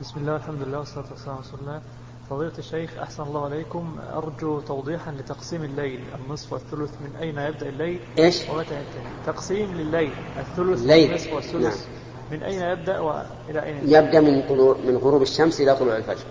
بسم 0.02 0.20
الله 0.20 0.36
الحمد 0.36 0.62
لله 0.62 0.80
والصلاة 0.80 1.06
والسلام 1.12 1.36
على 1.36 1.46
رسول 1.46 1.60
الله. 1.60 1.82
فضيلة 2.30 2.58
الشيخ 2.58 2.98
أحسن 2.98 3.24
الله 3.24 3.46
عليكم. 3.46 3.96
أرجو 4.14 4.60
توضيحا 4.60 5.12
لتقسيم 5.12 5.64
الليل 5.64 6.04
النصف 6.16 6.54
والثلث 6.54 6.92
من 7.02 7.16
أين 7.22 7.38
يبدأ 7.38 7.70
الليل؟ 7.70 8.00
إيش؟ 8.20 8.42
ومتى 8.50 8.76
ينتهي 8.76 9.12
تقسيم 9.26 9.74
لليل 9.74 10.12
الثلث 10.40 10.82
الليل. 10.82 11.08
والنصف 11.08 11.34
والثلث. 11.34 11.64
نعم. 11.64 11.98
من 12.32 12.44
أين 12.44 12.62
يبدأ 12.62 13.00
وإلى 13.00 13.64
أين 13.64 13.76
ينتهي؟ 13.76 13.98
يبدأ 13.98 14.20
من 14.20 14.48
طلوع 14.50 14.78
من 14.88 14.98
غروب 14.98 15.22
الشمس 15.22 15.62
إلى 15.62 15.76
طلوع 15.76 15.98
الفجر. 15.98 16.26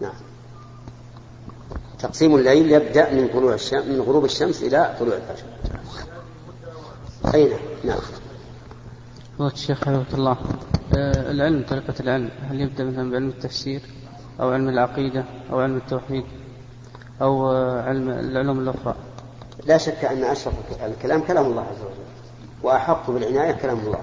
نعم. 0.00 0.14
تقسيم 1.98 2.34
الليل 2.36 2.72
يبدأ 2.72 3.14
من 3.14 3.28
طلوع 3.28 3.54
الشمس 3.54 3.84
من 3.84 4.00
غروب 4.00 4.24
الشمس 4.24 4.62
إلى 4.62 4.96
طلوع 5.00 5.16
الفجر. 5.16 5.46
أين؟ 7.34 7.50
نعم. 7.84 7.98
فضيلة 9.38 9.52
الشيخ 9.52 9.84
حفظك 9.84 10.14
الله 10.14 10.36
آه، 10.96 11.30
العلم 11.30 11.64
طريقة 11.68 11.94
العلم 12.00 12.30
هل 12.50 12.60
يبدأ 12.60 12.84
مثلا 12.84 13.10
بعلم 13.10 13.28
التفسير؟ 13.28 13.82
أو 14.40 14.52
علم 14.52 14.68
العقيدة 14.68 15.24
أو 15.52 15.60
علم 15.60 15.76
التوحيد 15.76 16.24
أو 17.22 17.46
علم 17.78 18.10
العلوم 18.10 18.58
الأخرى. 18.58 18.94
لا 19.66 19.78
شك 19.78 20.04
أن 20.04 20.24
أشرف 20.24 20.54
الكلام 20.84 21.20
كلام 21.20 21.46
الله 21.46 21.62
عز 21.62 21.80
وجل 21.80 22.08
وأحق 22.62 23.10
بالعناية 23.10 23.52
كلام 23.52 23.78
الله 23.78 24.00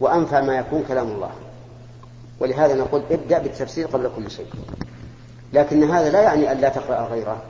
وأنفع 0.00 0.40
ما 0.40 0.56
يكون 0.56 0.84
كلام 0.88 1.08
الله. 1.08 1.30
ولهذا 2.40 2.74
نقول 2.74 3.02
ابدأ 3.10 3.38
بالتفسير 3.38 3.86
قبل 3.86 4.10
كل 4.16 4.30
شيء. 4.30 4.46
لكن 5.52 5.90
هذا 5.90 6.10
لا 6.10 6.22
يعني 6.22 6.52
أن 6.52 6.58
لا 6.58 6.68
تقرأ 6.68 7.08
غيره 7.08 7.42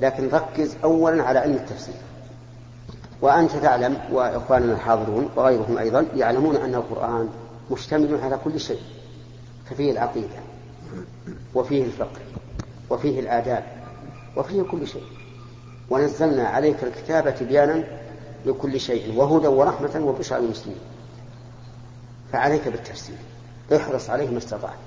لكن 0.00 0.28
ركز 0.28 0.76
أولا 0.84 1.22
على 1.22 1.38
علم 1.38 1.54
التفسير. 1.54 1.94
وأنت 3.22 3.52
تعلم 3.52 3.98
وإخواننا 4.12 4.72
الحاضرون 4.72 5.28
وغيرهم 5.36 5.78
أيضا 5.78 6.06
يعلمون 6.16 6.56
أن 6.56 6.74
القرآن 6.74 7.28
مشتمل 7.70 8.18
على 8.22 8.38
كل 8.44 8.60
شيء 8.60 8.80
ففيه 9.70 9.92
العقيدة. 9.92 10.49
وفيه 11.54 11.84
الفقه 11.84 12.20
وفيه 12.90 13.20
الآداب 13.20 13.64
وفيه 14.36 14.62
كل 14.62 14.86
شيء. 14.86 15.04
ونزلنا 15.90 16.48
عليك 16.48 16.84
الكتاب 16.84 17.36
تبيانا 17.36 17.84
لكل 18.46 18.80
شيء 18.80 19.16
وهدى 19.16 19.46
ورحمة 19.46 20.00
وبشرى 20.04 20.40
للمسلمين. 20.40 20.80
فعليك 22.32 22.68
بالتفسير 22.68 23.16
احرص 23.76 24.10
عليه 24.10 24.30
ما 24.30 24.38
استطعت. 24.38 24.78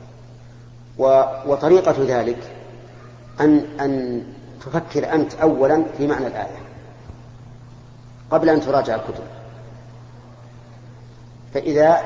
وطريقة 1.48 1.96
ذلك 2.00 2.52
أن 3.40 3.66
أن 3.80 4.24
تفكر 4.62 5.14
أنت 5.14 5.34
أولا 5.36 5.84
في 5.98 6.08
معنى 6.08 6.28
الآية. 6.28 6.58
قبل 8.32 8.50
أن 8.50 8.62
تراجع 8.62 8.96
الكتب. 8.96 9.24
فإذا 11.54 12.02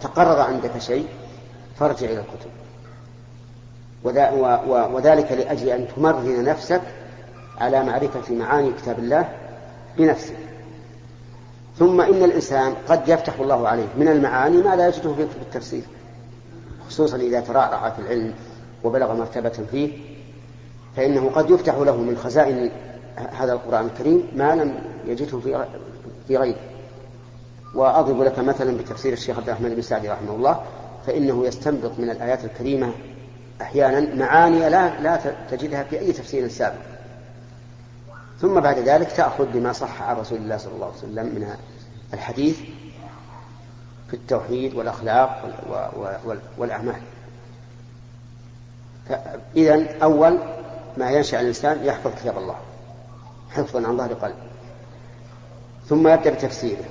تقرر 0.00 0.40
عندك 0.40 0.78
شيء 0.78 1.08
فارجع 1.78 2.06
إلى 2.06 2.20
الكتب. 2.20 2.50
وذلك 4.04 5.32
لأجل 5.32 5.68
أن 5.68 5.86
تمرن 5.96 6.44
نفسك 6.44 6.82
على 7.58 7.84
معرفة 7.84 8.34
معاني 8.34 8.72
كتاب 8.72 8.98
الله 8.98 9.28
بنفسك. 9.98 10.36
ثم 11.78 12.00
إن 12.00 12.24
الإنسان 12.24 12.74
قد 12.88 13.08
يفتح 13.08 13.40
الله 13.40 13.68
عليه 13.68 13.86
من 13.96 14.08
المعاني 14.08 14.56
ما 14.56 14.76
لا 14.76 14.88
يجده 14.88 15.14
في 15.14 15.24
كتب 15.26 15.42
التفسير 15.42 15.82
خصوصا 16.88 17.16
إذا 17.16 17.40
ترعرع 17.40 17.90
في 17.90 17.98
العلم 17.98 18.34
وبلغ 18.84 19.14
مرتبة 19.14 19.52
فيه 19.70 19.92
فإنه 20.96 21.30
قد 21.30 21.50
يفتح 21.50 21.74
له 21.74 21.96
من 21.96 22.16
خزائن 22.16 22.70
هذا 23.16 23.52
القرآن 23.52 23.86
الكريم 23.86 24.28
ما 24.36 24.54
لم 24.54 24.74
يجده 25.06 25.38
في 25.38 25.66
في 26.28 26.36
غيره. 26.36 26.58
وأضرب 27.74 28.22
لك 28.22 28.38
مثلا 28.38 28.76
بتفسير 28.76 29.12
الشيخ 29.12 29.38
عبد 29.38 29.48
الرحمن 29.48 29.74
بن 29.74 29.82
سعدي 29.82 30.08
رحمه 30.08 30.34
الله 30.34 30.60
فإنه 31.06 31.46
يستنبط 31.46 31.90
من 31.98 32.10
الآيات 32.10 32.44
الكريمة 32.44 32.92
أحيانا 33.62 34.14
معاني 34.14 34.58
لا 34.58 35.00
لا 35.00 35.20
تجدها 35.50 35.82
في 35.82 35.98
أي 35.98 36.12
تفسير 36.12 36.48
سابق. 36.48 36.78
ثم 38.40 38.60
بعد 38.60 38.78
ذلك 38.78 39.12
تأخذ 39.12 39.46
بما 39.46 39.72
صح 39.72 40.02
عن 40.02 40.16
رسول 40.16 40.38
الله 40.38 40.56
صلى 40.56 40.72
الله 40.72 40.86
عليه 40.86 40.96
وسلم 40.96 41.26
من 41.26 41.54
الحديث 42.14 42.58
في 44.08 44.14
التوحيد 44.14 44.74
والأخلاق 44.74 45.48
والأعمال. 46.58 47.00
إذا 49.56 49.98
أول 50.02 50.38
ما 50.96 51.10
ينشأ 51.10 51.40
الإنسان 51.40 51.84
يحفظ 51.84 52.10
كتاب 52.14 52.38
الله 52.38 52.56
حفظا 53.50 53.88
عن 53.88 53.96
ظهر 53.96 54.14
قلب. 54.14 54.36
ثم 55.88 56.08
يبدأ 56.08 56.30
بتفسيره. 56.30 56.84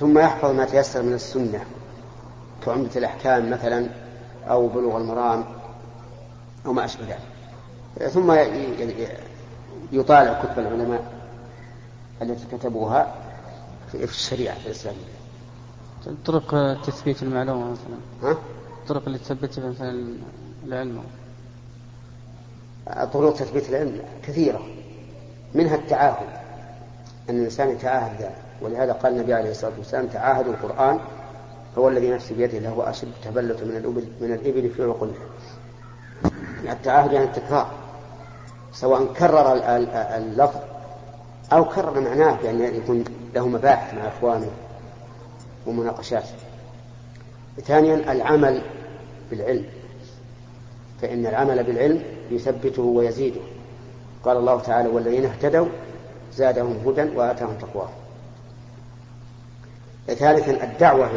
ثم 0.00 0.18
يحفظ 0.18 0.50
ما 0.50 0.64
تيسر 0.64 1.02
من 1.02 1.12
السنة 1.12 1.64
كعمدة 2.64 2.90
الأحكام 2.96 3.50
مثلا 3.50 3.86
أو 4.48 4.68
بلوغ 4.68 4.96
المرام. 4.96 5.44
أو 6.66 6.72
ما 6.72 6.84
أشبه 6.84 7.04
ذلك. 7.04 8.08
ثم 8.08 8.32
يطالع 9.92 10.42
كتب 10.42 10.58
العلماء 10.58 11.12
التي 12.22 12.56
كتبوها 12.56 13.14
في 13.92 14.06
في 14.06 14.12
الشريعة 14.12 14.56
الإسلامية. 14.66 15.16
طرق 16.24 16.80
تثبيت 16.82 17.22
المعلومة 17.22 17.70
مثلا. 17.70 18.30
ها؟ 18.30 18.38
الطرق 18.82 19.02
اللي 19.06 19.18
تثبت 19.18 19.58
مثلا 19.58 20.14
العلم. 20.64 21.02
طرق 23.12 23.34
تثبيت 23.34 23.68
العلم 23.68 24.02
كثيرة. 24.22 24.66
منها 25.54 25.74
التعاهد. 25.74 26.46
أن 27.30 27.38
الإنسان 27.38 27.68
يتعاهد 27.70 28.30
ولهذا 28.62 28.92
قال 28.92 29.12
النبي 29.12 29.34
عليه 29.34 29.50
الصلاة 29.50 29.72
والسلام 29.78 30.06
تعاهدوا 30.06 30.52
القرآن 30.52 30.98
هو 31.78 31.88
الذي 31.88 32.10
نفسي 32.10 32.34
بيده 32.34 32.58
له 32.58 32.90
أشد 32.90 33.08
تبلة 33.24 33.64
من 33.64 33.76
الإبل 33.76 34.04
من 34.20 34.32
الإبل 34.32 34.70
في 34.70 34.82
عقولها 34.82 35.26
التعاهد 36.72 37.12
يعني 37.12 37.24
التكرار 37.24 37.70
سواء 38.72 39.04
كرر 39.12 39.52
ال- 39.52 39.62
ال- 39.62 39.88
اللفظ 39.94 40.60
أو 41.52 41.64
كرر 41.64 42.00
معناه 42.00 42.36
بأن 42.42 42.60
يكون 42.60 43.04
له 43.34 43.48
مباحث 43.48 43.94
مع 43.94 44.08
إخوانه 44.08 44.50
ومناقشات 45.66 46.24
ثانيا 47.64 48.12
العمل 48.12 48.62
بالعلم. 49.30 49.64
فإن 51.02 51.26
العمل 51.26 51.64
بالعلم 51.64 52.02
يثبته 52.30 52.82
ويزيده. 52.82 53.40
قال 54.24 54.36
الله 54.36 54.60
تعالى 54.60 54.88
والذين 54.88 55.24
اهتدوا 55.26 55.66
زادهم 56.34 56.76
هدى 56.86 57.16
وآتاهم 57.16 57.54
تقواهم 57.60 57.90
ثالثا 60.06 60.64
الدعوة 60.64 61.10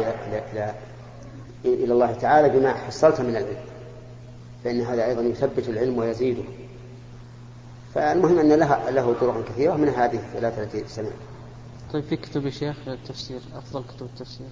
إلى 1.64 1.92
الله 1.92 2.12
تعالى 2.12 2.48
بما 2.48 2.72
حصلت 2.72 3.20
من 3.20 3.30
العلم. 3.30 3.56
فإن 4.64 4.80
هذا 4.80 5.06
أيضا 5.06 5.22
يثبت 5.22 5.68
العلم 5.68 5.98
ويزيده. 5.98 6.42
فالمهم 7.94 8.38
أن 8.38 8.52
لها 8.52 8.90
له 8.90 9.14
طرق 9.20 9.44
كثيرة 9.48 9.74
من 9.76 9.88
هذه 9.88 10.16
الثلاثة 10.16 10.62
التي 10.62 10.84
سمعت. 10.88 11.12
طيب 11.92 12.04
في 12.04 12.16
كتب 12.16 12.44
يا 12.46 12.50
شيخ 12.50 12.76
التفسير 12.88 13.40
أفضل 13.54 13.84
كتب 13.84 14.06
التفسير؟ 14.06 14.46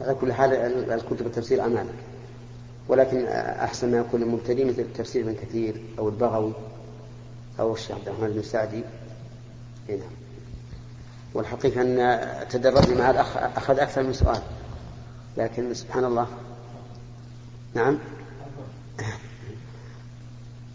على 0.00 0.14
كل 0.14 0.32
حال 0.32 0.52
ال- 0.54 0.92
الكتب 0.92 1.26
التفسير 1.26 1.64
أمامك. 1.64 1.94
ولكن 2.88 3.26
أحسن 3.26 3.90
ما 3.90 3.98
يكون 3.98 4.22
المبتدئ 4.22 4.64
مثل 4.64 4.80
التفسير 4.80 5.24
من 5.24 5.34
كثير 5.34 5.82
أو 5.98 6.08
البغوي 6.08 6.52
أو 7.60 7.72
الشيخ 7.74 7.96
عبد 7.96 8.08
الرحمن 8.08 8.28
بن 8.28 8.42
سعدي. 8.42 8.82
هنا 9.88 10.04
والحقيقة 11.34 11.80
أن 11.82 12.48
تدرجنا 12.48 12.98
مع 12.98 13.10
الأخ 13.10 13.36
أخذ 13.36 13.78
أكثر 13.78 14.02
من 14.02 14.12
سؤال. 14.12 14.42
لكن 15.36 15.74
سبحان 15.74 16.04
الله. 16.04 16.26
نعم. 17.74 17.98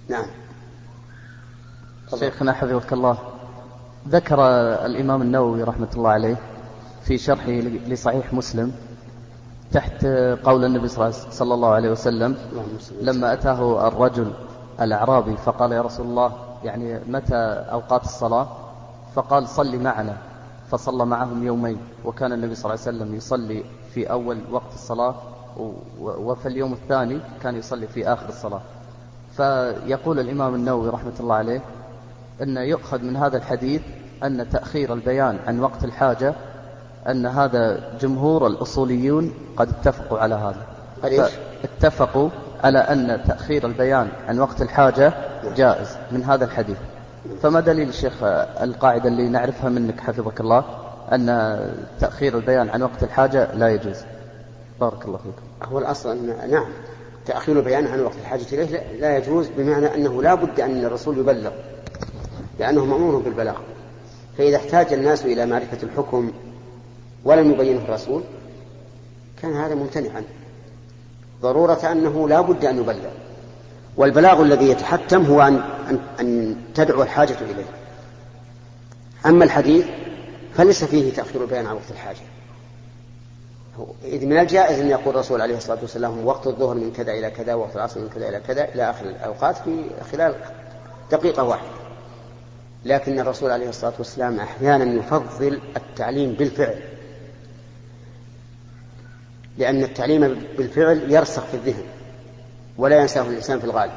نعم. 0.10 0.26
شيخنا 2.20 2.54
حفظك 2.54 2.94
الله. 2.94 3.18
ذكر 4.08 4.40
الإمام 4.86 5.22
النووي 5.22 5.64
رحمة 5.64 5.88
الله 5.96 6.10
عليه 6.10 6.36
في 7.04 7.18
شرحه 7.18 7.52
لصحيح 7.88 8.34
مسلم 8.34 8.72
تحت 9.72 10.06
قول 10.44 10.66
النبي 10.66 10.88
صلى 10.88 11.54
الله 11.54 11.70
عليه 11.70 11.92
وسلم. 11.92 12.38
لما 13.02 13.34
أتاه 13.34 13.88
الرجل 13.88 14.34
الأعرابي 14.82 15.38
فقال 15.38 15.72
يا 15.72 15.82
رسول 15.82 16.06
الله 16.06 16.34
يعني 16.64 17.00
متى 17.08 17.36
أوقات 17.72 18.04
الصلاة؟ 18.04 18.48
فقال 19.16 19.48
صل 19.48 19.80
معنا. 19.80 20.18
فصلى 20.72 21.06
معهم 21.06 21.44
يومين 21.44 21.78
وكان 22.06 22.34
النبي 22.34 22.56
صلى 22.56 22.74
الله 22.74 22.86
عليه 22.86 22.98
وسلم 22.98 23.16
يصلي 23.16 23.64
في 23.94 24.12
أول 24.12 24.38
وقت 24.52 24.74
الصلاة 24.74 25.16
وفي 26.00 26.48
اليوم 26.48 26.74
الثاني 26.74 27.20
كان 27.44 27.56
يصلي 27.56 27.88
في 27.88 28.08
آخر 28.08 28.30
الصلاة. 28.30 28.62
فيقول 29.38 30.20
الإمام 30.20 30.56
النووي 30.56 30.90
رحمة 30.90 31.14
الله 31.20 31.36
عليه 31.36 31.62
أن 32.42 32.58
يؤخذ 32.58 33.02
من 33.02 33.16
هذا 33.16 33.38
الحديث 33.38 33.82
أن 34.24 34.50
تأخير 34.50 34.94
البيان 34.94 35.40
عن 35.48 35.60
وقت 35.60 35.84
الحاجة 35.84 36.34
أن 37.10 37.26
هذا 37.26 37.92
جمهور 38.02 38.48
الأصوليون 38.48 39.34
قد 39.58 39.70
اتفقوا 39.70 40.20
على 40.20 40.36
هذا. 40.36 40.66
قد؟ 41.04 41.30
اتفقوا 41.64 42.30
على 42.64 42.80
أن 42.80 43.24
تأخير 43.28 43.66
البيان 43.68 44.08
عن 44.28 44.40
وقت 44.40 44.62
الحاجة 44.62 45.14
جائز 45.56 45.98
من 46.12 46.24
هذا 46.24 46.46
الحديث. 46.46 46.78
فما 47.42 47.60
دليل 47.60 47.90
الشيخ 47.90 48.14
القاعدة 48.62 49.10
اللي 49.10 49.30
نعرفها 49.30 49.70
منك 49.70 50.00
حفظك 50.00 50.42
الله 50.42 50.64
أن 51.12 51.58
تأخير 52.00 52.38
البيان 52.38 52.70
عن 52.70 52.82
وقت 52.82 53.04
الحاجة 53.04 53.56
لا 53.56 53.70
يجوز؟ 53.70 53.98
بارك 54.80 55.06
الله 55.06 55.18
فيكم 55.18 55.72
هو 55.72 55.80
الأصل 55.80 56.12
أن 56.12 56.52
نعم. 56.52 56.66
تأخير 57.26 57.60
البيان 57.60 57.88
عن 57.88 58.00
وقت 58.00 58.16
الحاجة 58.22 58.46
إليه 58.52 58.84
لا 59.00 59.18
يجوز 59.18 59.48
بمعنى 59.58 59.96
أنه 59.96 60.24
لا 60.24 60.36
بد 60.36 60.60
أن 60.60 60.86
الرسول 60.86 61.18
يبلغ 61.18 61.52
لأنه 62.60 62.86
مأمور 62.86 63.18
بالبلاغ. 63.18 63.58
فإذا 64.38 64.58
احتاج 64.58 64.94
الناس 64.94 65.26
إلى 65.26 65.46
معرفة 65.46 65.78
الحكم 65.84 66.32
ولم 67.26 67.52
يبينه 67.52 67.82
الرسول 67.86 68.24
كان 69.42 69.54
هذا 69.54 69.76
ممتنعا. 69.76 70.24
ضرورة 71.42 71.92
أنه 71.92 72.30
لا 72.30 72.42
بد 72.42 72.66
أن 72.66 72.78
يبلغ. 72.78 73.10
والبلاغ 73.98 74.42
الذي 74.42 74.70
يتحتم 74.70 75.26
هو 75.26 75.42
أن, 75.42 75.62
أن, 75.90 76.00
أن 76.20 76.56
تدعو 76.76 77.04
الحاجة 77.04 77.36
إليه. 77.42 77.66
أما 79.26 79.44
الحديث 79.46 79.86
فليس 80.56 80.84
فيه 80.84 81.14
تأخير 81.14 81.42
البيان 81.42 81.66
عن 81.66 81.76
وقت 81.76 81.92
الحاجة. 81.92 82.18
إذ 84.04 84.26
من 84.26 84.40
الجائز 84.40 84.80
أن 84.80 84.90
يقول 84.90 85.14
الرسول 85.14 85.42
عليه 85.42 85.58
الصلاة 85.58 85.78
والسلام 85.82 86.26
وقت 86.26 86.48
الظهر 86.48 86.76
من 86.76 86.94
كذا 86.94 87.12
إلى 87.12 87.32
كذا 87.32 87.54
وقت 87.54 87.76
العصر 87.76 88.00
من 88.00 88.10
كذا 88.10 88.30
إلى 88.30 88.40
كذا 88.40 88.64
إلى 88.64 88.90
آخر 88.90 89.06
الأوقات 89.06 89.58
في 89.58 89.86
خلال 90.12 90.36
دقيقة 91.12 91.44
واحدة. 91.44 91.70
لكن 92.86 93.20
الرسول 93.20 93.52
عليه 93.52 93.70
الصلاة 93.70 93.94
والسلام 93.98 94.40
أحيانا 94.40 94.94
يفضل 94.94 95.62
التعليم 95.78 96.34
بالفعل. 96.34 96.80
لأن 99.58 99.84
التعليم 99.84 100.46
بالفعل 100.58 101.12
يرسخ 101.12 101.46
في 101.46 101.54
الذهن 101.54 101.84
ولا 102.78 103.02
ينساه 103.02 103.22
الإنسان 103.22 103.60
في 103.60 103.66
الغالب. 103.66 103.94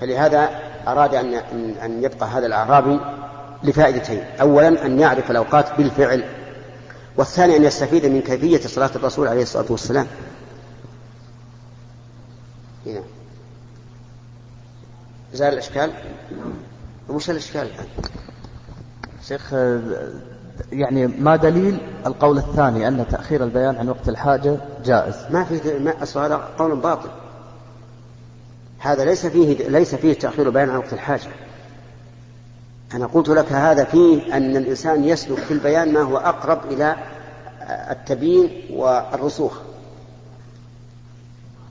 فلهذا 0.00 0.48
أراد 0.86 1.14
أن 1.14 1.34
أن 1.84 2.04
يبقى 2.04 2.26
هذا 2.26 2.46
الأعرابي 2.46 3.00
لفائدتين. 3.64 4.24
أولا 4.40 4.86
أن 4.86 5.00
يعرف 5.00 5.30
الأوقات 5.30 5.76
بالفعل 5.78 6.39
والثاني 7.20 7.56
أن 7.56 7.64
يستفيد 7.64 8.06
من 8.06 8.20
كيفية 8.20 8.68
صلاة 8.68 8.90
الرسول 8.96 9.28
عليه 9.28 9.42
الصلاة 9.42 9.64
والسلام. 9.70 10.06
هنا. 12.86 13.02
زال 15.34 15.52
الإشكال؟ 15.52 15.92
وش 17.08 17.30
الإشكال 17.30 17.62
الآن 17.62 17.86
شيخ 19.28 19.52
يعني 20.72 21.06
ما 21.06 21.36
دليل 21.36 21.78
القول 22.06 22.38
الثاني 22.38 22.88
أن 22.88 23.08
تأخير 23.08 23.44
البيان 23.44 23.76
عن 23.76 23.88
وقت 23.88 24.08
الحاجة 24.08 24.56
جائز. 24.84 25.16
ما 25.30 25.44
في 25.44 25.78
ما 25.78 26.02
أصل 26.02 26.20
هذا 26.20 26.36
قول 26.36 26.76
باطل. 26.76 27.10
هذا 28.78 29.04
ليس 29.04 29.26
فيه 29.26 29.68
ليس 29.68 29.94
فيه 29.94 30.12
تأخير 30.12 30.46
البيان 30.46 30.70
عن 30.70 30.76
وقت 30.76 30.92
الحاجة. 30.92 31.28
أنا 32.94 33.06
قلت 33.06 33.28
لك 33.28 33.52
هذا 33.52 33.84
فيه 33.84 34.36
أن 34.36 34.56
الإنسان 34.56 35.04
يسلك 35.04 35.38
في 35.38 35.54
البيان 35.54 35.92
ما 35.92 36.00
هو 36.00 36.16
أقرب 36.16 36.72
إلى 36.72 36.96
التبيين 37.90 38.50
والرسوخ. 38.72 39.58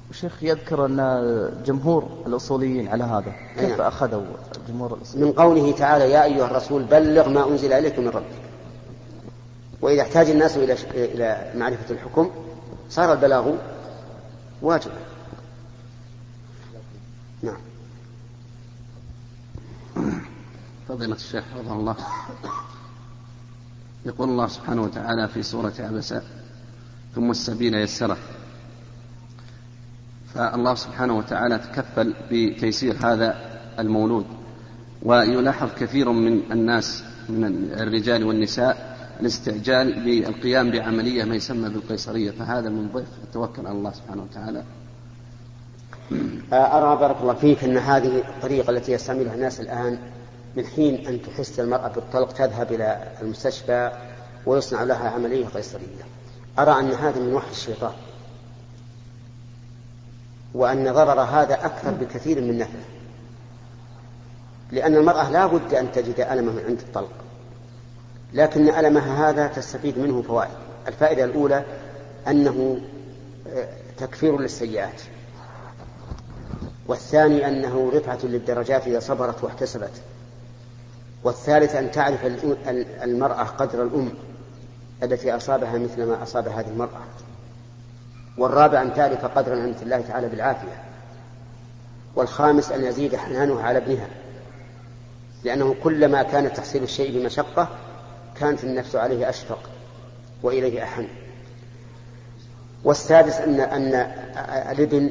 الشيخ 0.10 0.44
يذكر 0.44 0.86
أن 0.86 1.64
جمهور 1.66 2.08
الأصوليين 2.28 2.88
على 2.88 3.04
هذا 3.04 3.34
كيف 3.60 3.70
نعم. 3.70 3.82
أخذوا 3.82 4.24
جمهور 4.70 4.94
الأصوليين؟ 4.94 5.28
من 5.28 5.34
قوله 5.34 5.72
تعالى 5.72 6.12
يا 6.12 6.24
أيها 6.24 6.46
الرسول 6.46 6.84
بلغ 6.84 7.30
ما 7.30 7.48
أنزل 7.48 7.74
إليك 7.74 8.00
من 8.00 8.08
ربك. 8.08 8.42
وإذا 9.82 10.02
احتاج 10.02 10.30
الناس 10.30 10.58
إلى 10.58 10.76
إلى 10.94 11.52
معرفة 11.56 11.94
الحكم 11.94 12.30
صار 12.90 13.14
البلاغ 13.14 13.52
واجبا 14.62 14.94
نعم 17.44 17.58
فضيلة 20.90 21.16
الشيخ 21.16 21.44
حفظه 21.56 21.74
الله. 21.74 21.96
يقول 24.06 24.30
الله 24.30 24.48
سبحانه 24.48 24.82
وتعالى 24.82 25.28
في 25.28 25.44
سورة 25.44 25.74
عبسة 25.80 26.22
ثم 27.16 27.32
السبيل 27.32 27.76
يسره. 27.76 28.18
فالله 30.34 30.76
سبحانه 30.76 31.18
وتعالى 31.18 31.58
تكفل 31.58 32.14
بتيسير 32.32 32.96
هذا 33.02 33.60
المولود 33.80 34.26
ويلاحظ 35.04 35.70
كثير 35.80 36.12
من 36.12 36.52
الناس 36.52 37.04
من 37.30 37.72
الرجال 37.72 38.24
والنساء 38.24 38.98
الاستعجال 39.20 40.04
بالقيام 40.04 40.72
بعملية 40.72 41.24
ما 41.24 41.36
يسمى 41.36 41.70
بالقيصرية. 41.70 42.32
فهذا 42.32 42.70
من 42.70 42.90
ضيف 42.94 43.08
التوكل 43.24 43.68
على 43.68 43.78
الله 43.78 43.92
سبحانه 43.92 44.24
وتعالى. 44.24 44.64
أرى 46.54 47.00
بارك 47.00 47.22
الله 47.22 47.34
فيك 47.34 47.64
أن 47.64 47.78
هذه 47.78 48.18
الطريقة 48.18 48.70
التي 48.70 48.92
يستعملها 48.92 49.36
الناس 49.36 49.60
الآن 49.60 50.00
من 50.56 50.66
حين 50.66 51.08
أن 51.08 51.22
تحس 51.22 51.60
المرأة 51.60 51.88
بالطلق 51.88 52.32
تذهب 52.32 52.72
إلى 52.72 53.12
المستشفى 53.22 53.92
ويصنع 54.46 54.84
لها 54.84 55.10
عملية 55.10 55.46
قيصرية. 55.46 56.04
أرى 56.60 56.80
أن 56.80 56.92
هذا 56.92 57.20
من 57.20 57.34
وحي 57.34 57.52
الشيطان 57.52 57.94
وأن 60.54 60.94
ضرر 60.94 61.22
هذا 61.22 61.66
أكثر 61.66 61.92
بكثير 61.92 62.42
من 62.42 62.58
نفعه. 62.58 62.86
لأن 64.72 64.96
المرأة 64.96 65.32
لا 65.32 65.46
بد 65.46 65.74
أن 65.74 65.92
تجد 65.92 66.20
ألمه 66.20 66.52
من 66.52 66.64
عند 66.68 66.80
الطلق. 66.80 67.14
لكن 68.34 68.70
ألمها 68.70 69.30
هذا 69.30 69.48
تستفيد 69.48 69.98
منه 69.98 70.22
فوائد. 70.22 70.52
الفائدة 70.88 71.24
الأولى 71.24 71.64
أنه 72.28 72.82
تكفير 73.98 74.40
للسيئات. 74.40 75.02
والثاني 76.88 77.48
أنه 77.48 77.92
رفعة 77.94 78.20
للدرجات 78.24 78.88
إذا 78.88 79.00
صبرت 79.00 79.44
واحتسبت. 79.44 80.02
والثالث 81.24 81.76
أن 81.76 81.92
تعرف 81.92 82.26
المرأة 83.04 83.44
قدر 83.44 83.84
الأم 83.84 84.12
التي 85.04 85.36
أصابها 85.36 85.78
مثل 85.78 86.06
ما 86.06 86.24
أصاب 86.24 86.48
هذه 86.48 86.68
المرأة. 86.68 87.02
والرابع 88.38 88.82
أن 88.82 88.94
تعرف 88.94 89.26
قدر 89.26 89.56
نعمة 89.56 89.76
الله 89.82 90.02
تعالى 90.02 90.28
بالعافية. 90.28 90.84
والخامس 92.16 92.72
أن 92.72 92.84
يزيد 92.84 93.16
حنانها 93.16 93.64
على 93.64 93.78
ابنها. 93.78 94.08
لأنه 95.44 95.76
كلما 95.84 96.24
كان 96.24 96.54
تحصيل 96.54 96.84
الشيء 96.84 97.20
بمشقة 97.20 97.68
كانت 98.40 98.64
النفس 98.64 98.96
عليه 98.96 99.30
أشفق 99.30 99.60
وإليه 100.44 100.84
أحن. 100.84 101.08
والسادس 102.84 103.36
أن 103.36 103.60
أن 103.60 103.94
الابن 104.72 105.10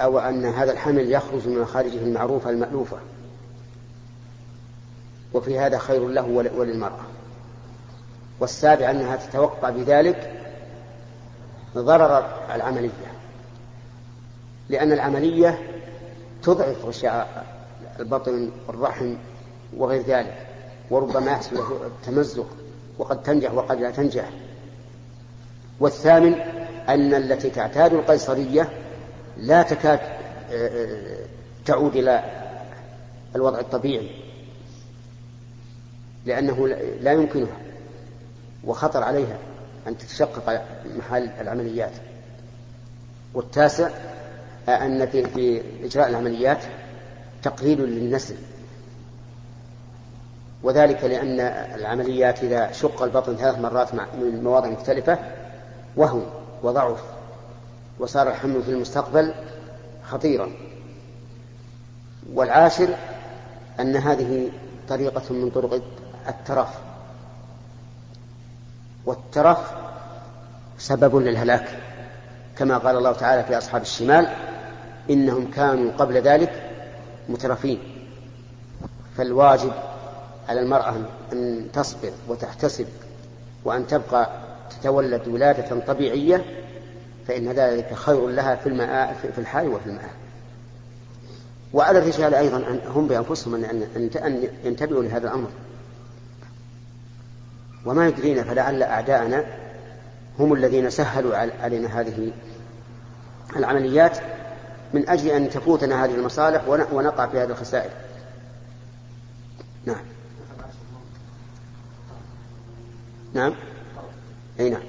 أو 0.00 0.18
أن 0.18 0.44
هذا 0.44 0.72
الحمل 0.72 1.12
يخرج 1.12 1.48
من 1.48 1.58
مخارجه 1.58 1.98
المعروفة 1.98 2.50
المألوفة. 2.50 2.96
وفي 5.36 5.58
هذا 5.58 5.78
خير 5.78 6.08
له 6.08 6.22
وللمرأة. 6.56 7.04
والسابع 8.40 8.90
أنها 8.90 9.16
تتوقع 9.16 9.70
بذلك 9.70 10.32
ضرر 11.74 12.26
العملية 12.54 13.12
لأن 14.68 14.92
العملية 14.92 15.58
تضعف 16.42 16.84
غشاء 16.84 17.46
البطن 18.00 18.50
والرحم 18.66 19.14
وغير 19.76 20.02
ذلك 20.02 20.46
وربما 20.90 21.30
يحصل 21.30 21.64
تمزق 22.06 22.46
وقد 22.98 23.22
تنجح 23.22 23.54
وقد 23.54 23.80
لا 23.80 23.90
تنجح. 23.90 24.30
والثامن 25.80 26.34
أن 26.88 27.14
التي 27.14 27.50
تعتاد 27.50 27.92
القيصرية 27.92 28.68
لا 29.36 29.62
تكاد 29.62 30.00
آه، 30.52 30.68
آه، 30.68 31.26
تعود 31.66 31.96
إلى 31.96 32.24
الوضع 33.36 33.60
الطبيعي. 33.60 34.25
لأنه 36.26 36.68
لا 37.00 37.12
يمكنها 37.12 37.56
وخطر 38.64 39.02
عليها 39.02 39.38
أن 39.86 39.98
تتشقق 39.98 40.64
محل 40.98 41.30
العمليات. 41.40 41.92
والتاسع 43.34 43.90
أن 44.68 45.06
في, 45.06 45.24
في 45.24 45.62
إجراء 45.84 46.08
العمليات 46.08 46.58
تقليل 47.42 47.80
للنسل. 47.80 48.36
وذلك 50.62 51.04
لأن 51.04 51.40
العمليات 51.80 52.44
إذا 52.44 52.72
شق 52.72 53.02
البطن 53.02 53.36
ثلاث 53.36 53.58
مرات 53.58 53.94
من 53.94 54.44
مواضع 54.44 54.68
مختلفة 54.68 55.18
وهو 55.96 56.20
وضعف 56.62 57.02
وصار 57.98 58.28
الحمل 58.28 58.62
في 58.62 58.70
المستقبل 58.70 59.34
خطيرا. 60.04 60.50
والعاشر 62.34 62.88
أن 63.80 63.96
هذه 63.96 64.50
طريقة 64.88 65.34
من 65.34 65.50
طرق 65.50 65.82
الترف. 66.28 66.68
والترف 69.06 69.58
سبب 70.78 71.16
للهلاك. 71.16 71.78
كما 72.58 72.78
قال 72.78 72.96
الله 72.96 73.12
تعالى 73.12 73.44
في 73.44 73.58
أصحاب 73.58 73.82
الشمال 73.82 74.28
إنهم 75.10 75.50
كانوا 75.50 75.92
قبل 75.92 76.14
ذلك 76.14 76.70
مترفين. 77.28 77.78
فالواجب 79.16 79.72
على 80.48 80.60
المرأة 80.60 80.94
أن 81.32 81.68
تصبر 81.72 82.10
وتحتسب 82.28 82.86
وأن 83.64 83.86
تبقى 83.86 84.30
تتولد 84.70 85.28
ولادة 85.28 85.80
طبيعية 85.80 86.44
فإن 87.28 87.52
ذلك 87.52 87.94
خير 87.94 88.26
لها 88.26 88.54
في 88.54 88.70
في 89.32 89.38
الحال 89.38 89.68
وفي 89.68 89.86
الماء. 89.86 90.10
وعلى 91.72 91.98
الرجال 91.98 92.34
أيضا 92.34 92.80
هم 92.86 93.06
بأنفسهم 93.08 93.54
أن 93.54 94.10
أن 94.16 94.48
ينتبهوا 94.64 95.02
لهذا 95.02 95.28
الأمر. 95.28 95.48
وما 97.86 98.08
يدرينا 98.08 98.42
فلعل 98.42 98.82
أعداءنا 98.82 99.44
هم 100.38 100.52
الذين 100.52 100.90
سهلوا 100.90 101.36
علينا 101.36 102.00
هذه 102.00 102.32
العمليات 103.56 104.18
من 104.94 105.08
أجل 105.08 105.28
أن 105.28 105.50
تفوتنا 105.50 106.04
هذه 106.04 106.14
المصالح 106.14 106.68
ونقع 106.68 107.26
في 107.26 107.38
هذه 107.38 107.50
الخسائر. 107.50 107.90
نعم. 109.86 110.04
نعم. 113.34 113.54
أي 114.60 114.70
نعم. 114.70 114.82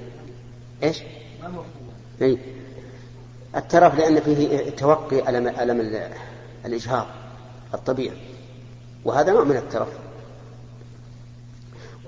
إيش؟ 0.82 1.02
أي. 2.22 2.38
الترف 3.56 3.94
لأن 3.94 4.20
فيه 4.20 4.70
توقي 4.70 5.28
ألم, 5.28 5.48
ألم 5.48 6.08
الإجهاض 6.64 7.06
الطبيعي. 7.74 8.18
وهذا 9.04 9.32
نوع 9.32 9.44
من 9.44 9.56
الترف. 9.56 9.88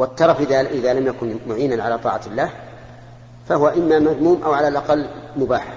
والترف 0.00 0.40
إذا 0.50 0.92
لم 0.92 1.06
يكن 1.06 1.36
معينا 1.48 1.82
على 1.82 1.98
طاعة 1.98 2.20
الله 2.26 2.50
فهو 3.48 3.68
إما 3.68 3.98
مذموم 3.98 4.42
أو 4.44 4.52
على 4.52 4.68
الأقل 4.68 5.06
مباح. 5.36 5.74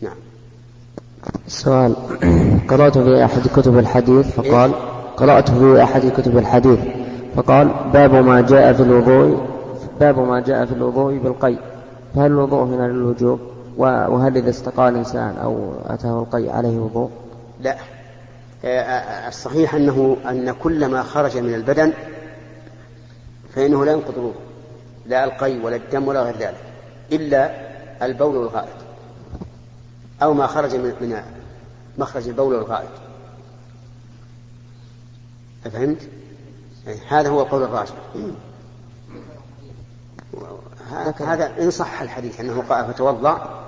نعم. 0.00 0.16
السؤال 1.46 1.96
قرأت 2.68 2.98
في 2.98 3.24
أحد 3.24 3.48
كتب 3.56 3.78
الحديث 3.78 4.26
فقال 4.26 4.72
قرأت 5.16 5.50
في 5.50 5.82
أحد 5.82 6.06
كتب 6.06 6.38
الحديث 6.38 6.78
فقال 7.36 7.74
باب 7.92 8.14
ما 8.14 8.40
جاء 8.40 8.72
في 8.72 8.82
الوضوء 8.82 9.46
باب 10.00 10.18
ما 10.18 10.40
جاء 10.40 10.64
في 10.64 10.72
الوضوء 10.72 11.18
بالقي. 11.18 11.56
فهل 12.14 12.26
الوضوء 12.26 12.64
هنا 12.64 12.86
للوجوب؟ 12.86 13.40
وهل 13.76 14.36
إذا 14.36 14.50
استقى 14.50 14.88
الإنسان 14.88 15.36
أو 15.42 15.72
أتاه 15.86 16.18
القي 16.22 16.50
عليه 16.50 16.78
وضوء؟ 16.78 17.10
لا. 17.60 17.76
آه، 18.64 19.28
الصحيح 19.28 19.74
أنه 19.74 20.16
أن 20.30 20.54
كل 20.62 20.86
ما 20.86 21.02
خرج 21.02 21.38
من 21.38 21.54
البدن 21.54 21.92
فإنه 23.54 23.84
لا 23.84 23.92
ينقض 23.92 24.14
الوضوء 24.14 24.40
لا 25.06 25.24
القي 25.24 25.58
ولا 25.58 25.76
الدم 25.76 26.08
ولا 26.08 26.22
غير 26.22 26.36
ذلك 26.36 26.60
إلا 27.12 27.50
البول 28.02 28.36
والغائط. 28.36 28.76
أو 30.22 30.34
ما 30.34 30.46
خرج 30.46 30.76
من 30.76 31.22
مخرج 31.98 32.28
البول 32.28 32.54
والغائط. 32.54 32.90
فهمت؟ 35.72 35.98
هذا 37.08 37.28
هو 37.28 37.42
القول 37.42 37.62
الراجح. 37.62 37.94
هذا 41.20 41.62
إن 41.62 41.70
صح 41.70 42.00
الحديث 42.00 42.40
أنه 42.40 42.64
قاء 42.68 42.92
فتوضأ 42.92 43.60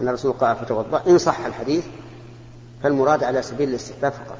أن 0.00 0.08
الرسول 0.08 0.32
قاء 0.32 0.54
فتوضأ 0.54 1.02
إن 1.06 1.18
صح 1.18 1.46
الحديث 1.46 1.84
فالمراد 2.82 3.24
على 3.24 3.42
سبيل 3.42 3.68
الاستحباب 3.68 4.12
فقط. 4.12 4.38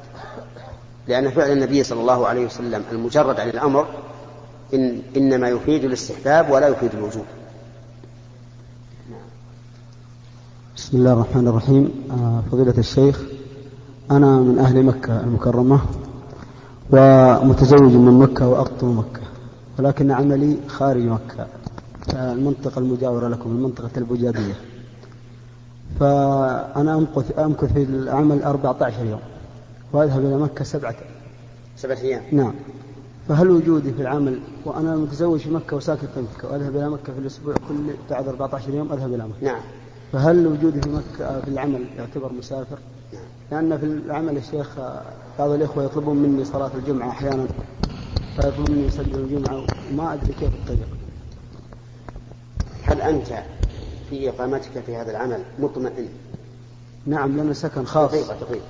لأن 1.07 1.31
فعل 1.31 1.51
النبي 1.51 1.83
صلى 1.83 2.01
الله 2.01 2.27
عليه 2.27 2.45
وسلم 2.45 2.83
المجرد 2.91 3.39
عن 3.39 3.49
الأمر 3.49 3.87
إن 4.75 5.01
إنما 5.17 5.49
يفيد 5.49 5.83
الاستحباب 5.83 6.49
ولا 6.49 6.67
يفيد 6.67 6.93
الوجوب. 6.93 7.25
بسم 10.77 10.97
الله 10.97 11.13
الرحمن 11.13 11.47
الرحيم. 11.47 11.91
آه، 12.11 12.43
فضيلة 12.51 12.73
الشيخ 12.77 13.21
أنا 14.11 14.39
من 14.39 14.59
أهل 14.59 14.83
مكة 14.83 15.19
المكرمة 15.19 15.79
ومتزوج 16.91 17.93
من 17.93 18.19
مكة 18.19 18.47
وأقطن 18.47 18.87
مكة 18.87 19.21
ولكن 19.79 20.11
عملي 20.11 20.57
خارج 20.67 21.03
مكة 21.03 21.47
المنطقة 22.13 22.79
المجاورة 22.79 23.27
لكم 23.27 23.49
المنطقة 23.49 23.89
البجادية. 23.97 24.53
فأنا 25.99 26.95
أمكث 26.97 27.39
أمكث 27.39 27.73
في 27.73 27.83
العمل 27.83 28.43
14 28.43 29.05
يوم 29.05 29.19
وأذهب 29.93 30.25
إلى 30.25 30.37
مكة 30.37 30.63
سبعة 30.63 30.95
سبعة 31.77 31.97
أيام. 31.97 32.21
نعم. 32.31 32.53
فهل 33.29 33.51
وجودي 33.51 33.93
في 33.93 34.01
العمل 34.01 34.39
وأنا 34.65 34.95
متزوج 34.95 35.39
في 35.39 35.49
مكة 35.49 35.77
وساكن 35.77 36.07
في 36.07 36.21
مكة 36.21 36.51
وأذهب 36.51 36.75
إلى 36.75 36.89
مكة 36.89 37.13
في 37.13 37.19
الأسبوع 37.19 37.53
كل 37.69 37.93
بعد 38.09 38.27
14 38.27 38.73
يوم 38.73 38.93
أذهب 38.93 39.13
إلى 39.13 39.23
مكة؟ 39.23 39.45
نعم. 39.45 39.61
فهل 40.13 40.47
وجودي 40.47 40.81
في 40.81 40.89
مكة 40.89 41.41
في 41.41 41.47
العمل 41.47 41.85
يعتبر 41.97 42.31
مسافر؟ 42.33 42.77
نعم. 43.13 43.23
لأن 43.51 43.77
في 43.77 43.85
العمل 43.85 44.37
الشيخ 44.37 44.69
بعض 45.39 45.49
الإخوة 45.49 45.83
يطلبون 45.83 46.17
مني 46.17 46.45
صلاة 46.45 46.71
الجمعة 46.75 47.09
أحيانا 47.09 47.45
فيطلبون 48.35 48.71
مني 48.75 48.87
يصلي 48.87 49.15
الجمعة 49.15 49.65
وما 49.91 50.13
أدري 50.13 50.33
كيف 50.33 50.53
الطريق 50.53 50.87
هل 52.83 53.01
أنت 53.01 53.43
في 54.09 54.29
إقامتك 54.29 54.79
في 54.85 54.95
هذا 54.95 55.11
العمل 55.11 55.39
مطمئن؟ 55.59 56.07
نعم 57.05 57.37
لنا 57.37 57.53
سكن 57.53 57.85
خاص. 57.85 58.11
دقيقة 58.11 58.35
دقيقة. 58.39 58.65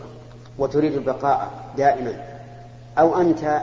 وتريد 0.58 0.94
البقاء 0.94 1.72
دائما. 1.78 2.24
أو 2.98 3.22
أنت 3.22 3.62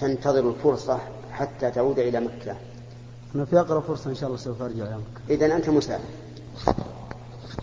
تنتظر 0.00 0.48
الفرصة 0.48 0.98
حتى 1.32 1.70
تعود 1.70 1.98
إلى 1.98 2.20
مكة. 2.20 2.56
أنا 3.34 3.44
في 3.44 3.60
أقرب 3.60 3.82
فرصة 3.82 4.10
إن 4.10 4.14
شاء 4.14 4.26
الله 4.26 4.38
سوف 4.38 4.62
أرجع 4.62 4.84
إلى 4.84 4.96
مكة. 4.96 5.34
إذا 5.34 5.56
أنت 5.56 5.68
مسافر 5.68 6.04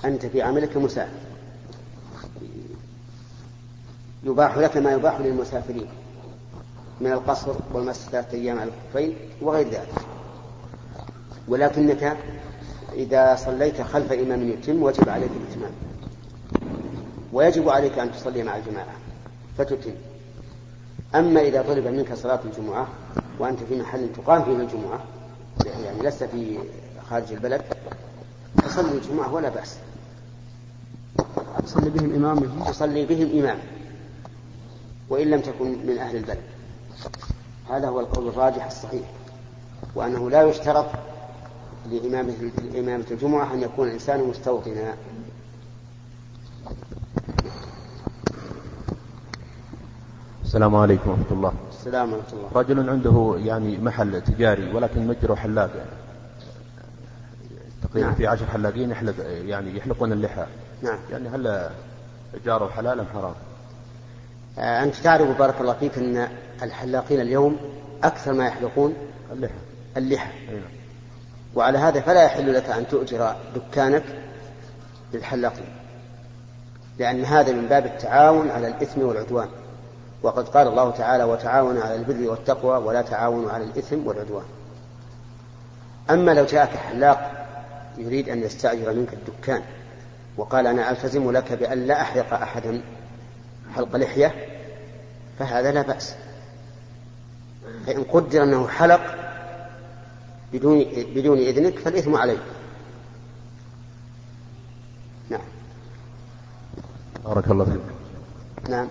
أنت 0.06 0.26
في 0.26 0.42
عملك 0.42 0.78
مسافر 0.78 1.12
يباح 4.24 4.58
لك 4.58 4.78
ما 4.78 4.92
يباح 4.92 5.20
للمسافرين 5.20 5.88
من 7.02 7.12
القصر 7.12 7.52
والمسح 7.74 8.10
ثلاثة 8.10 8.38
أيام 8.38 8.60
على 8.60 8.70
الكفين 8.70 9.16
وغير 9.42 9.68
ذلك. 9.70 9.94
ولكنك 11.48 12.18
إذا 12.94 13.36
صليت 13.36 13.82
خلف 13.82 14.12
إمام 14.12 14.50
يتم 14.50 14.84
وجب 14.84 15.10
عليك 15.10 15.30
الإتمام. 15.32 15.72
ويجب 17.34 17.70
عليك 17.70 18.00
أن 18.00 18.12
تصلي 18.12 18.44
مع 18.44 18.58
الجماعة. 18.58 18.96
فتتم. 19.58 19.92
أما 21.16 21.42
إذا 21.42 21.62
طلب 21.62 21.88
منك 21.88 22.14
صلاة 22.14 22.40
الجمعة 22.46 22.88
وأنت 23.40 23.60
في 23.70 23.82
محل 23.82 24.10
تقام 24.14 24.44
فيه 24.44 24.52
الجمعة 24.52 25.00
يعني 25.66 26.02
لست 26.02 26.24
في 26.24 26.60
خارج 27.10 27.32
البلد 27.32 27.62
فصلي 28.64 28.92
الجمعة 28.92 29.34
ولا 29.34 29.50
بأس. 29.50 29.78
تصلي 31.64 31.90
بهم 31.90 32.14
إمام. 32.16 32.64
تصلي 32.66 33.06
بهم 33.06 33.40
إمام 33.40 33.58
وإن 35.10 35.28
لم 35.30 35.42
تكن 35.42 35.88
من 35.88 35.98
أهل 35.98 36.16
البلد. 36.16 36.44
هذا 37.70 37.88
هو 37.88 38.00
القول 38.00 38.28
الراجح 38.28 38.66
الصحيح 38.66 39.10
وأنه 39.96 40.30
لا 40.30 40.44
يشترط 40.44 40.86
لإمامة 41.92 42.34
إمامة 42.80 43.06
الجمعة 43.12 43.54
أن 43.54 43.62
يكون 43.62 43.88
الإنسان 43.88 44.24
مستوطنا. 44.24 44.96
السلام 50.48 50.76
عليكم 50.76 51.10
ورحمة 51.10 51.32
الله. 51.32 51.54
السلام 51.70 52.14
ورحمة 52.14 52.34
الله. 52.34 52.50
رجل 52.56 52.90
عنده 52.90 53.36
يعني 53.38 53.78
محل 53.78 54.22
تجاري 54.22 54.74
ولكن 54.74 55.08
مجره 55.08 55.36
حلاق 55.36 55.70
يعني. 55.76 55.90
تقريبا 57.84 58.08
نعم. 58.08 58.16
في 58.16 58.28
عشر 58.28 58.46
حلاقين 58.46 58.92
يحلق 58.92 59.14
يعني 59.28 59.78
يحلقون 59.78 60.12
اللحى. 60.12 60.46
نعم. 60.82 61.00
يعني 61.12 61.30
هل 61.30 61.70
إيجاره 62.34 62.70
حلال 62.70 63.00
أم 63.00 63.06
حرام؟ 63.14 63.34
آه 64.60 64.84
أنت 64.84 64.96
تعرف 64.96 65.38
بارك 65.38 65.62
الله 65.62 65.74
فيك 65.74 65.98
أن 65.98 66.28
الحلاقين 66.64 67.22
اليوم 67.22 67.58
أكثر 68.04 68.34
ما 68.34 68.46
يحلقون 68.46 68.94
اللحى. 69.32 69.54
اللحى. 69.98 70.32
نعم. 70.48 70.62
وعلى 71.56 71.78
هذا 71.78 72.02
فلا 72.02 72.24
يحل 72.24 72.54
لك 72.54 72.70
أن 72.70 72.88
تؤجر 72.88 73.36
دكانك 73.56 74.04
للحلاقين 75.14 75.70
لأن 77.00 77.26
هذا 77.26 77.52
من 77.52 77.66
باب 77.66 77.86
التعاون 77.86 78.50
على 78.50 78.68
الإثم 78.68 79.02
والعدوان. 79.02 79.48
وقد 80.24 80.50
قال 80.50 80.68
الله 80.68 80.92
تعالى 80.92 81.24
وتعاونوا 81.24 81.84
على 81.84 81.96
البر 81.96 82.30
والتقوى 82.30 82.78
ولا 82.78 83.02
تعاونوا 83.02 83.52
على 83.52 83.64
الإثم 83.64 84.08
والعدوان. 84.08 84.46
أما 86.10 86.32
لو 86.32 86.46
جاءك 86.46 86.70
حلاق 86.70 87.48
يريد 87.98 88.30
أن 88.30 88.44
يستأجر 88.44 88.94
منك 88.94 89.14
الدكان 89.14 89.62
وقال 90.38 90.68
أنا 90.68 90.92
ألتزم 90.92 91.32
لك 91.32 91.54
بأن 91.54 91.88
لا 91.88 92.02
أحرق 92.02 92.34
أحدا 92.34 92.82
حلق 93.76 93.96
لحية 93.96 94.36
فهذا 95.40 95.72
لا 95.72 95.82
بأس. 95.82 96.16
فإن 97.86 98.04
قدر 98.04 98.44
أنه 98.44 98.68
حلق 98.68 99.02
بدون 100.54 100.86
بدون 101.16 101.38
إذنك 101.38 101.80
فالإثم 101.80 102.16
عليك. 102.16 102.42
نعم. 105.30 105.42
بارك 107.26 107.52
الله 107.52 107.66
فيك. 107.66 107.82
نعم. 108.70 108.88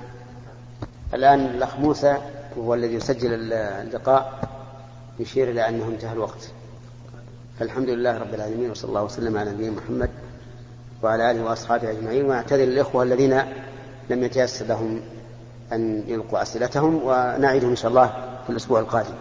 الآن 1.16 1.40
الأخ 1.40 1.78
موسى 1.78 2.16
وهو 2.56 2.74
الذي 2.74 2.94
يسجل 2.94 3.52
اللقاء 3.52 4.40
يشير 5.18 5.50
إلى 5.50 5.68
أنه 5.68 5.84
انتهى 5.88 6.12
الوقت. 6.12 6.50
فالحمد 7.58 7.88
لله 7.88 8.18
رب 8.18 8.34
العالمين 8.34 8.70
وصلى 8.70 8.88
الله 8.88 9.02
وسلم 9.02 9.38
على 9.38 9.50
نبينا 9.50 9.76
محمد 9.76 10.10
وعلى 11.02 11.30
آله 11.30 11.44
وأصحابه 11.44 11.90
أجمعين. 11.90 12.24
وأعتذر 12.24 12.64
الإخوة 12.64 13.02
الذين 13.02 13.42
لم 14.10 14.24
يتيسر 14.24 14.66
لهم 14.66 15.00
أن 15.72 16.04
يلقوا 16.08 16.42
أسئلتهم 16.42 17.00
ونعيدهم 17.04 17.70
إن 17.70 17.76
شاء 17.76 17.90
الله 17.90 18.06
في 18.44 18.50
الأسبوع 18.50 18.80
القادم. 18.80 19.14